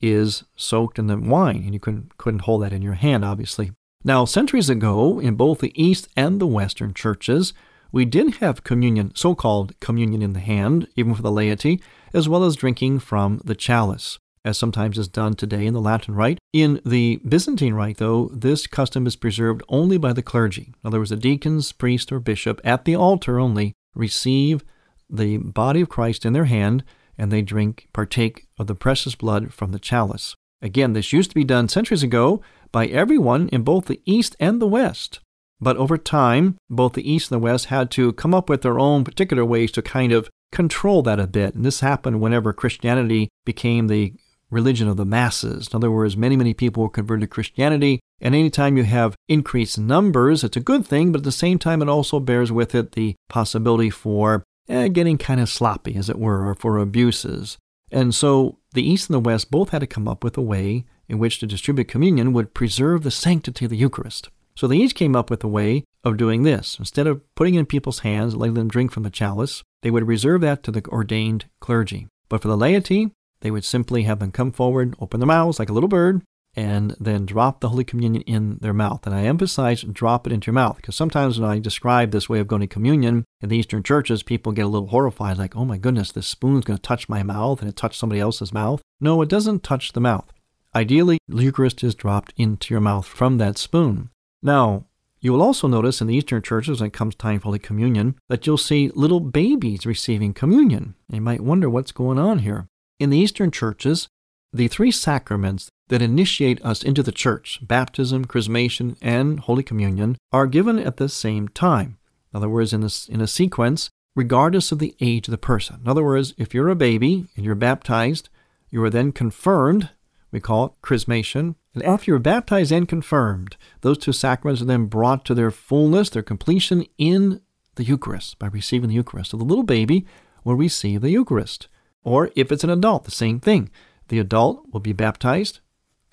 is 0.04 0.44
soaked 0.58 1.00
in 1.00 1.08
the 1.08 1.18
wine, 1.18 1.64
and 1.64 1.74
you 1.74 1.80
couldn't, 1.80 2.18
couldn't 2.18 2.42
hold 2.42 2.62
that 2.62 2.74
in 2.74 2.82
your 2.82 2.94
hand, 2.94 3.24
obviously. 3.24 3.72
Now, 4.04 4.26
centuries 4.26 4.70
ago, 4.70 5.20
in 5.20 5.36
both 5.36 5.60
the 5.60 5.82
East 5.82 6.10
and 6.18 6.40
the 6.42 6.46
Western 6.46 6.94
churches, 6.94 7.54
we 7.94 8.04
did 8.04 8.36
have 8.36 8.66
communion, 8.66 9.14
so 9.16 9.34
called 9.34 9.80
communion 9.80 10.22
in 10.22 10.34
the 10.34 10.42
hand, 10.42 10.88
even 10.98 11.16
for 11.16 11.22
the 11.22 11.32
laity, 11.32 11.82
as 12.14 12.28
well 12.28 12.44
as 12.44 12.58
drinking 12.58 13.00
from 13.00 13.40
the 13.46 13.56
chalice, 13.56 14.20
as 14.44 14.58
sometimes 14.58 14.98
is 14.98 15.08
done 15.08 15.36
today 15.36 15.66
in 15.66 15.74
the 15.74 15.80
Latin 15.80 16.16
Rite. 16.16 16.40
In 16.52 16.82
the 16.86 17.22
Byzantine 17.26 17.74
Rite, 17.74 17.98
though, 17.98 18.30
this 18.34 18.68
custom 18.68 19.08
is 19.08 19.16
preserved 19.16 19.64
only 19.70 19.98
by 19.98 20.12
the 20.12 20.22
clergy. 20.22 20.74
In 20.84 20.88
other 20.88 21.00
words, 21.00 21.12
the 21.12 21.16
deacons, 21.16 21.72
priest, 21.72 22.12
or 22.12 22.20
bishop 22.20 22.60
at 22.66 22.84
the 22.84 22.96
altar 22.96 23.40
only 23.40 23.72
receive 23.96 24.66
the 25.10 25.38
body 25.38 25.80
of 25.80 25.88
Christ 25.88 26.26
in 26.26 26.34
their 26.34 26.46
hand 26.46 26.84
and 27.18 27.32
they 27.32 27.42
drink, 27.42 27.88
partake 27.94 28.48
of 28.58 28.68
the 28.68 28.76
precious 28.76 29.16
blood 29.16 29.54
from 29.54 29.72
the 29.72 29.80
chalice. 29.80 30.36
Again, 30.62 30.94
this 30.94 31.12
used 31.12 31.32
to 31.32 31.36
be 31.36 31.44
done 31.44 31.68
centuries 31.68 32.04
ago 32.04 32.42
by 32.72 32.88
everyone 32.88 33.50
in 33.50 33.64
both 33.64 33.86
the 33.86 34.02
East 34.06 34.36
and 34.40 34.62
the 34.62 34.68
West. 34.68 35.20
But 35.60 35.78
over 35.78 35.98
time, 35.98 36.58
both 36.70 36.94
the 36.94 37.10
East 37.10 37.32
and 37.32 37.40
the 37.40 37.44
West 37.44 37.66
had 37.66 37.92
to 37.92 38.14
come 38.14 38.34
up 38.34 38.50
with 38.50 38.62
their 38.62 38.80
own 38.80 39.04
particular 39.04 39.46
ways 39.46 39.72
to 39.74 39.82
kind 39.82 40.12
of 40.12 40.30
control 40.52 41.02
that 41.04 41.20
a 41.20 41.28
bit. 41.28 41.56
And 41.56 41.66
this 41.66 41.80
happened 41.80 42.22
whenever 42.22 42.54
Christianity 42.54 43.30
became 43.46 43.88
the 43.88 44.14
religion 44.50 44.88
of 44.88 44.98
the 44.98 45.06
masses. 45.06 45.68
In 45.68 45.76
other 45.76 45.92
words, 45.92 46.16
many, 46.16 46.38
many 46.38 46.54
people 46.54 46.84
were 46.84 46.90
converted 46.90 47.22
to 47.22 47.28
Christianity. 47.34 48.00
And 48.22 48.36
anytime 48.36 48.78
you 48.78 48.84
have 48.84 49.16
increased 49.28 49.78
numbers, 49.78 50.44
it's 50.44 50.56
a 50.56 50.62
good 50.62 50.86
thing, 50.86 51.12
but 51.12 51.20
at 51.20 51.24
the 51.26 51.32
same 51.32 51.60
time, 51.60 51.82
it 51.82 51.90
also 51.90 52.20
bears 52.20 52.52
with 52.52 52.74
it 52.76 52.94
the 52.94 53.16
possibility 53.30 53.90
for 53.90 54.44
eh, 54.68 54.88
getting 54.88 55.18
kind 55.18 55.40
of 55.40 55.50
sloppy, 55.50 55.96
as 55.96 56.10
it 56.10 56.20
were, 56.20 56.48
or 56.48 56.56
for 56.56 56.78
abuses. 56.78 57.58
And 57.92 58.14
so 58.14 58.58
the 58.74 58.88
East 58.88 59.10
and 59.10 59.16
the 59.16 59.20
West 59.20 59.52
both 59.52 59.70
had 59.70 59.80
to 59.80 59.88
come 59.88 60.08
up 60.08 60.24
with 60.24 60.38
a 60.38 60.42
way 60.42 60.86
in 61.08 61.20
which 61.20 61.40
to 61.40 61.46
distribute 61.46 61.88
communion 61.88 62.34
would 62.34 62.54
preserve 62.54 63.04
the 63.04 63.12
sanctity 63.12 63.66
of 63.66 63.72
the 63.72 63.78
Eucharist. 63.78 64.30
So 64.56 64.68
they 64.68 64.78
each 64.78 64.96
came 64.96 65.16
up 65.16 65.30
with 65.30 65.44
a 65.44 65.48
way 65.48 65.84
of 66.04 66.18
doing 66.18 66.44
this. 66.44 66.78
Instead 66.78 67.08
of 67.08 67.22
putting 67.36 67.56
in 67.56 67.66
people's 67.66 68.00
hands, 68.00 68.36
letting 68.36 68.54
them 68.54 68.68
drink 68.68 68.92
from 68.92 69.04
the 69.04 69.10
chalice, 69.10 69.64
they 69.82 69.92
would 69.92 70.08
reserve 70.08 70.42
that 70.42 70.64
to 70.64 70.72
the 70.72 70.86
ordained 70.88 71.46
clergy. 71.60 72.08
But 72.30 72.42
for 72.42 72.48
the 72.48 72.58
laity, 72.58 73.12
they 73.42 73.52
would 73.52 73.66
simply 73.66 74.04
have 74.04 74.20
them 74.20 74.32
come 74.32 74.52
forward, 74.52 74.96
open 75.00 75.20
their 75.20 75.28
mouths 75.28 75.60
like 75.60 75.70
a 75.70 75.74
little 75.74 75.90
bird, 75.90 76.22
and 76.56 76.96
then 77.00 77.26
drop 77.26 77.60
the 77.60 77.70
Holy 77.70 77.84
Communion 77.84 78.22
in 78.24 78.58
their 78.62 78.74
mouth. 78.74 79.06
And 79.06 79.16
I 79.16 79.24
emphasize 79.24 79.82
drop 79.82 80.28
it 80.28 80.34
into 80.34 80.48
your 80.48 80.54
mouth 80.54 80.78
because 80.78 80.96
sometimes 80.96 81.40
when 81.40 81.50
I 81.50 81.60
describe 81.60 82.12
this 82.12 82.30
way 82.30 82.40
of 82.40 82.48
going 82.48 82.62
to 82.62 82.68
communion 82.68 83.26
in 83.42 83.50
the 83.50 83.58
Eastern 83.58 83.84
churches, 83.84 84.24
people 84.24 84.52
get 84.52 84.66
a 84.66 84.68
little 84.68 84.90
horrified, 84.90 85.38
like, 85.38 85.56
oh 85.56 85.66
my 85.66 85.78
goodness, 85.78 86.12
this 86.12 86.28
spoon's 86.28 86.66
going 86.66 86.78
to 86.78 86.82
touch 86.82 87.10
my 87.10 87.24
mouth 87.24 87.62
and 87.62 87.70
it 87.70 87.76
touched 87.76 88.00
somebody 88.00 88.22
else's 88.22 88.54
mouth. 88.54 88.82
No, 89.00 89.22
it 89.22 89.30
doesn't 89.30 89.64
touch 89.64 89.94
the 89.94 90.02
mouth. 90.02 90.32
Ideally, 90.76 91.20
the 91.28 91.44
Eucharist 91.44 91.84
is 91.84 91.96
dropped 91.96 92.34
into 92.38 92.74
your 92.74 92.82
mouth 92.82 93.06
from 93.06 93.38
that 93.38 93.58
spoon. 93.58 94.10
Now, 94.42 94.86
you 95.20 95.32
will 95.32 95.42
also 95.42 95.68
notice 95.68 96.02
in 96.02 96.08
the 96.08 96.16
Eastern 96.16 96.42
churches 96.42 96.82
when 96.82 96.88
it 96.88 96.94
comes 96.94 97.16
time 97.16 97.40
for 97.40 97.46
Holy 97.46 97.60
Communion 97.60 98.16
that 98.28 98.46
you'll 98.46 98.58
see 98.58 98.92
little 98.94 99.22
babies 99.22 99.86
receiving 99.86 100.34
communion. 100.34 100.96
You 101.10 101.22
might 101.22 101.42
wonder 101.42 101.70
what's 101.70 101.94
going 101.94 102.20
on 102.20 102.40
here. 102.40 102.68
In 103.00 103.10
the 103.10 103.18
Eastern 103.18 103.50
churches, 103.50 104.08
the 104.52 104.68
three 104.68 104.92
sacraments 104.92 105.70
that 105.90 106.02
initiate 106.02 106.64
us 106.64 106.84
into 106.84 107.04
the 107.04 107.12
church, 107.12 107.60
baptism, 107.62 108.26
chrismation, 108.26 108.98
and 109.02 109.40
Holy 109.40 109.64
Communion, 109.64 110.18
are 110.32 110.48
given 110.48 110.80
at 110.80 110.98
the 110.98 111.10
same 111.10 111.48
time. 111.48 111.98
In 112.34 112.38
other 112.38 112.50
words, 112.50 112.74
in 112.74 112.84
a, 112.84 112.90
in 113.10 113.22
a 113.22 113.28
sequence, 113.28 113.90
regardless 114.16 114.72
of 114.72 114.80
the 114.80 114.96
age 115.02 115.28
of 115.28 115.32
the 115.32 115.38
person. 115.38 115.82
In 115.84 115.88
other 115.88 116.04
words, 116.04 116.34
if 116.38 116.54
you're 116.54 116.70
a 116.70 116.76
baby 116.76 117.28
and 117.36 117.46
you're 117.46 117.56
baptized, 117.56 118.30
you 118.70 118.84
are 118.84 118.90
then 118.90 119.12
confirmed 119.12 119.90
we 120.34 120.40
call 120.40 120.66
it 120.66 120.72
chrismation. 120.82 121.56
And 121.74 121.84
after 121.84 122.12
you're 122.12 122.20
baptized 122.20 122.72
and 122.72 122.88
confirmed, 122.88 123.56
those 123.82 124.00
two 124.00 124.12
sacraments 124.12 124.62
are 124.62 124.66
then 124.66 124.88
brought 124.88 125.24
to 125.26 125.36
their 125.36 125.52
fullness, 125.52 126.10
their 126.10 126.24
completion 126.24 126.86
in 126.98 127.40
the 127.76 127.84
Eucharist 127.84 128.40
by 128.40 128.48
receiving 128.48 128.90
the 128.90 128.96
Eucharist. 128.96 129.32
So 129.32 129.38
the 129.38 129.44
little 129.44 129.64
baby 129.64 130.06
will 130.44 130.56
receive 130.56 131.02
the 131.02 131.12
Eucharist. 131.12 131.68
Or 132.04 132.32
if 132.36 132.52
it's 132.52 132.64
an 132.64 132.70
adult, 132.70 133.06
the 133.06 133.12
same 133.12 133.40
thing. 133.40 133.70
The 134.10 134.20
adult 134.20 134.66
will 134.74 134.82
be 134.82 134.92
baptized, 134.92 135.60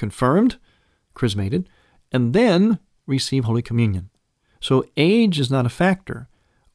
confirmed, 0.00 0.56
chrismated, 1.12 1.68
and 2.10 2.32
then 2.32 2.78
receive 3.06 3.44
Holy 3.44 3.60
Communion. 3.60 4.08
So 4.58 4.84
age 4.96 5.38
is 5.38 5.50
not 5.50 5.66
a 5.66 5.68
factor. 5.84 6.28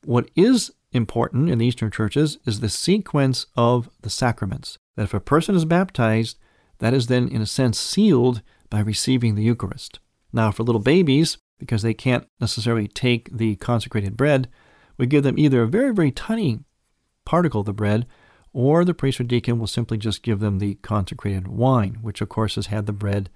What 0.05 0.29
is 0.35 0.71
important 0.91 1.49
in 1.49 1.57
the 1.57 1.65
Eastern 1.65 1.89
churches 1.89 2.37
is 2.45 2.59
the 2.59 2.69
sequence 2.69 3.47
of 3.57 3.89
the 4.01 4.11
sacraments. 4.11 4.77
That 4.95 5.03
if 5.03 5.13
a 5.15 5.19
person 5.19 5.55
is 5.55 5.65
baptized, 5.65 6.37
that 6.77 6.93
is 6.93 7.07
then, 7.07 7.27
in 7.27 7.41
a 7.41 7.47
sense, 7.47 7.79
sealed 7.79 8.43
by 8.69 8.79
receiving 8.79 9.33
the 9.33 9.43
Eucharist. 9.43 9.99
Now, 10.31 10.51
for 10.51 10.63
little 10.63 10.81
babies, 10.81 11.39
because 11.57 11.81
they 11.81 11.95
can't 11.95 12.27
necessarily 12.39 12.87
take 12.87 13.35
the 13.35 13.55
consecrated 13.55 14.15
bread, 14.15 14.49
we 14.97 15.07
give 15.07 15.23
them 15.23 15.39
either 15.39 15.63
a 15.63 15.67
very, 15.67 15.91
very 15.93 16.11
tiny 16.11 16.59
particle 17.25 17.61
of 17.61 17.65
the 17.65 17.73
bread, 17.73 18.05
or 18.55 18.85
the 18.85 18.93
priest 18.93 19.19
or 19.19 19.25
deacon 19.25 19.59
will 19.59 19.67
simply 19.67 19.97
just 19.97 20.23
give 20.23 20.39
them 20.39 20.59
the 20.59 20.75
consecrated 20.75 21.45
wine, 21.45 21.99
which 22.01 22.21
of 22.21 22.29
course 22.29 22.55
has 22.55 22.67
had 22.67 22.85
the 22.85 22.93
bread 22.93 23.29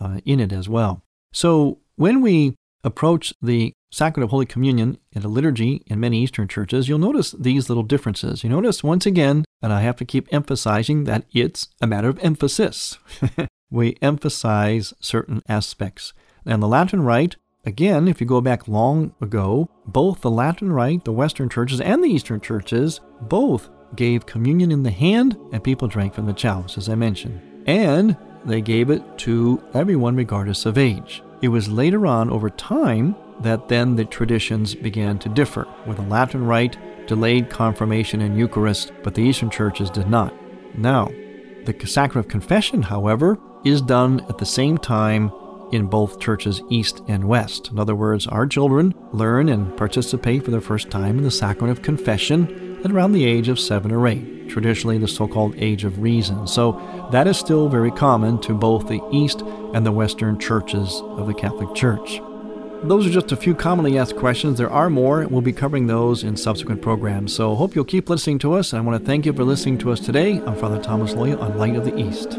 uh, 0.00 0.20
in 0.24 0.38
it 0.38 0.52
as 0.52 0.68
well. 0.68 1.02
So 1.32 1.80
when 1.96 2.22
we 2.22 2.54
approach 2.84 3.34
the 3.42 3.72
sacrament 3.90 4.28
of 4.28 4.30
Holy 4.30 4.46
Communion 4.46 4.96
in 5.10 5.24
a 5.24 5.28
liturgy 5.28 5.82
in 5.88 5.98
many 5.98 6.22
Eastern 6.22 6.46
churches, 6.46 6.88
you'll 6.88 7.00
notice 7.00 7.32
these 7.32 7.68
little 7.68 7.82
differences. 7.82 8.44
You 8.44 8.50
notice 8.50 8.84
once 8.84 9.06
again, 9.06 9.44
and 9.60 9.72
I 9.72 9.80
have 9.80 9.96
to 9.96 10.04
keep 10.04 10.32
emphasizing 10.32 11.02
that 11.02 11.24
it's 11.32 11.68
a 11.80 11.88
matter 11.88 12.08
of 12.08 12.20
emphasis. 12.20 12.96
we 13.70 13.96
emphasize 14.00 14.94
certain 15.00 15.42
aspects. 15.48 16.12
And 16.46 16.62
the 16.62 16.68
Latin 16.68 17.02
Rite, 17.02 17.34
again, 17.66 18.06
if 18.06 18.20
you 18.20 18.26
go 18.26 18.40
back 18.40 18.68
long 18.68 19.14
ago, 19.20 19.68
both 19.84 20.20
the 20.20 20.30
Latin 20.30 20.72
Rite, 20.72 21.04
the 21.04 21.12
Western 21.12 21.48
churches, 21.48 21.80
and 21.80 22.04
the 22.04 22.08
Eastern 22.08 22.40
churches 22.40 23.00
both 23.20 23.68
gave 23.94 24.26
communion 24.26 24.70
in 24.70 24.82
the 24.82 24.90
hand 24.90 25.36
and 25.52 25.62
people 25.62 25.88
drank 25.88 26.14
from 26.14 26.26
the 26.26 26.32
chalice, 26.32 26.78
as 26.78 26.88
I 26.88 26.94
mentioned. 26.94 27.40
And 27.66 28.16
they 28.44 28.60
gave 28.60 28.90
it 28.90 29.02
to 29.18 29.62
everyone 29.74 30.16
regardless 30.16 30.66
of 30.66 30.78
age. 30.78 31.22
It 31.42 31.48
was 31.48 31.68
later 31.68 32.06
on, 32.06 32.30
over 32.30 32.50
time, 32.50 33.16
that 33.40 33.68
then 33.68 33.96
the 33.96 34.04
traditions 34.04 34.74
began 34.74 35.18
to 35.20 35.28
differ, 35.28 35.64
where 35.84 35.96
the 35.96 36.02
Latin 36.02 36.44
Rite 36.44 36.76
delayed 37.06 37.50
confirmation 37.50 38.20
and 38.20 38.38
Eucharist, 38.38 38.92
but 39.02 39.14
the 39.14 39.22
Eastern 39.22 39.50
churches 39.50 39.90
did 39.90 40.08
not. 40.08 40.34
Now, 40.76 41.10
the 41.64 41.74
sacrament 41.86 42.26
of 42.26 42.30
confession, 42.30 42.82
however, 42.82 43.38
is 43.64 43.82
done 43.82 44.20
at 44.28 44.38
the 44.38 44.46
same 44.46 44.78
time 44.78 45.32
in 45.72 45.86
both 45.86 46.20
churches, 46.20 46.62
East 46.68 47.02
and 47.08 47.24
West. 47.24 47.70
In 47.70 47.78
other 47.78 47.94
words, 47.94 48.26
our 48.26 48.46
children 48.46 48.94
learn 49.12 49.48
and 49.48 49.76
participate 49.76 50.44
for 50.44 50.50
the 50.50 50.60
first 50.60 50.90
time 50.90 51.18
in 51.18 51.24
the 51.24 51.30
sacrament 51.30 51.76
of 51.76 51.84
confession 51.84 52.69
at 52.84 52.90
around 52.90 53.12
the 53.12 53.24
age 53.24 53.48
of 53.48 53.58
seven 53.58 53.92
or 53.92 54.06
eight, 54.06 54.48
traditionally 54.48 54.98
the 54.98 55.08
so 55.08 55.28
called 55.28 55.54
age 55.56 55.84
of 55.84 56.00
reason. 56.00 56.46
So 56.46 57.08
that 57.12 57.26
is 57.26 57.38
still 57.38 57.68
very 57.68 57.90
common 57.90 58.40
to 58.42 58.54
both 58.54 58.88
the 58.88 59.02
East 59.12 59.40
and 59.74 59.84
the 59.84 59.92
Western 59.92 60.38
churches 60.38 61.00
of 61.02 61.26
the 61.26 61.34
Catholic 61.34 61.74
Church. 61.74 62.20
Those 62.82 63.06
are 63.06 63.10
just 63.10 63.32
a 63.32 63.36
few 63.36 63.54
commonly 63.54 63.98
asked 63.98 64.16
questions. 64.16 64.56
There 64.56 64.70
are 64.70 64.88
more. 64.88 65.26
We'll 65.28 65.42
be 65.42 65.52
covering 65.52 65.86
those 65.86 66.24
in 66.24 66.36
subsequent 66.36 66.80
programs. 66.80 67.34
So 67.34 67.54
hope 67.54 67.74
you'll 67.74 67.84
keep 67.84 68.08
listening 68.08 68.38
to 68.38 68.54
us. 68.54 68.72
And 68.72 68.80
I 68.80 68.84
want 68.84 68.98
to 68.98 69.06
thank 69.06 69.26
you 69.26 69.34
for 69.34 69.44
listening 69.44 69.76
to 69.78 69.92
us 69.92 70.00
today. 70.00 70.40
I'm 70.46 70.56
Father 70.56 70.80
Thomas 70.80 71.12
Loya 71.12 71.38
on 71.38 71.58
Light 71.58 71.76
of 71.76 71.84
the 71.84 71.98
East. 71.98 72.38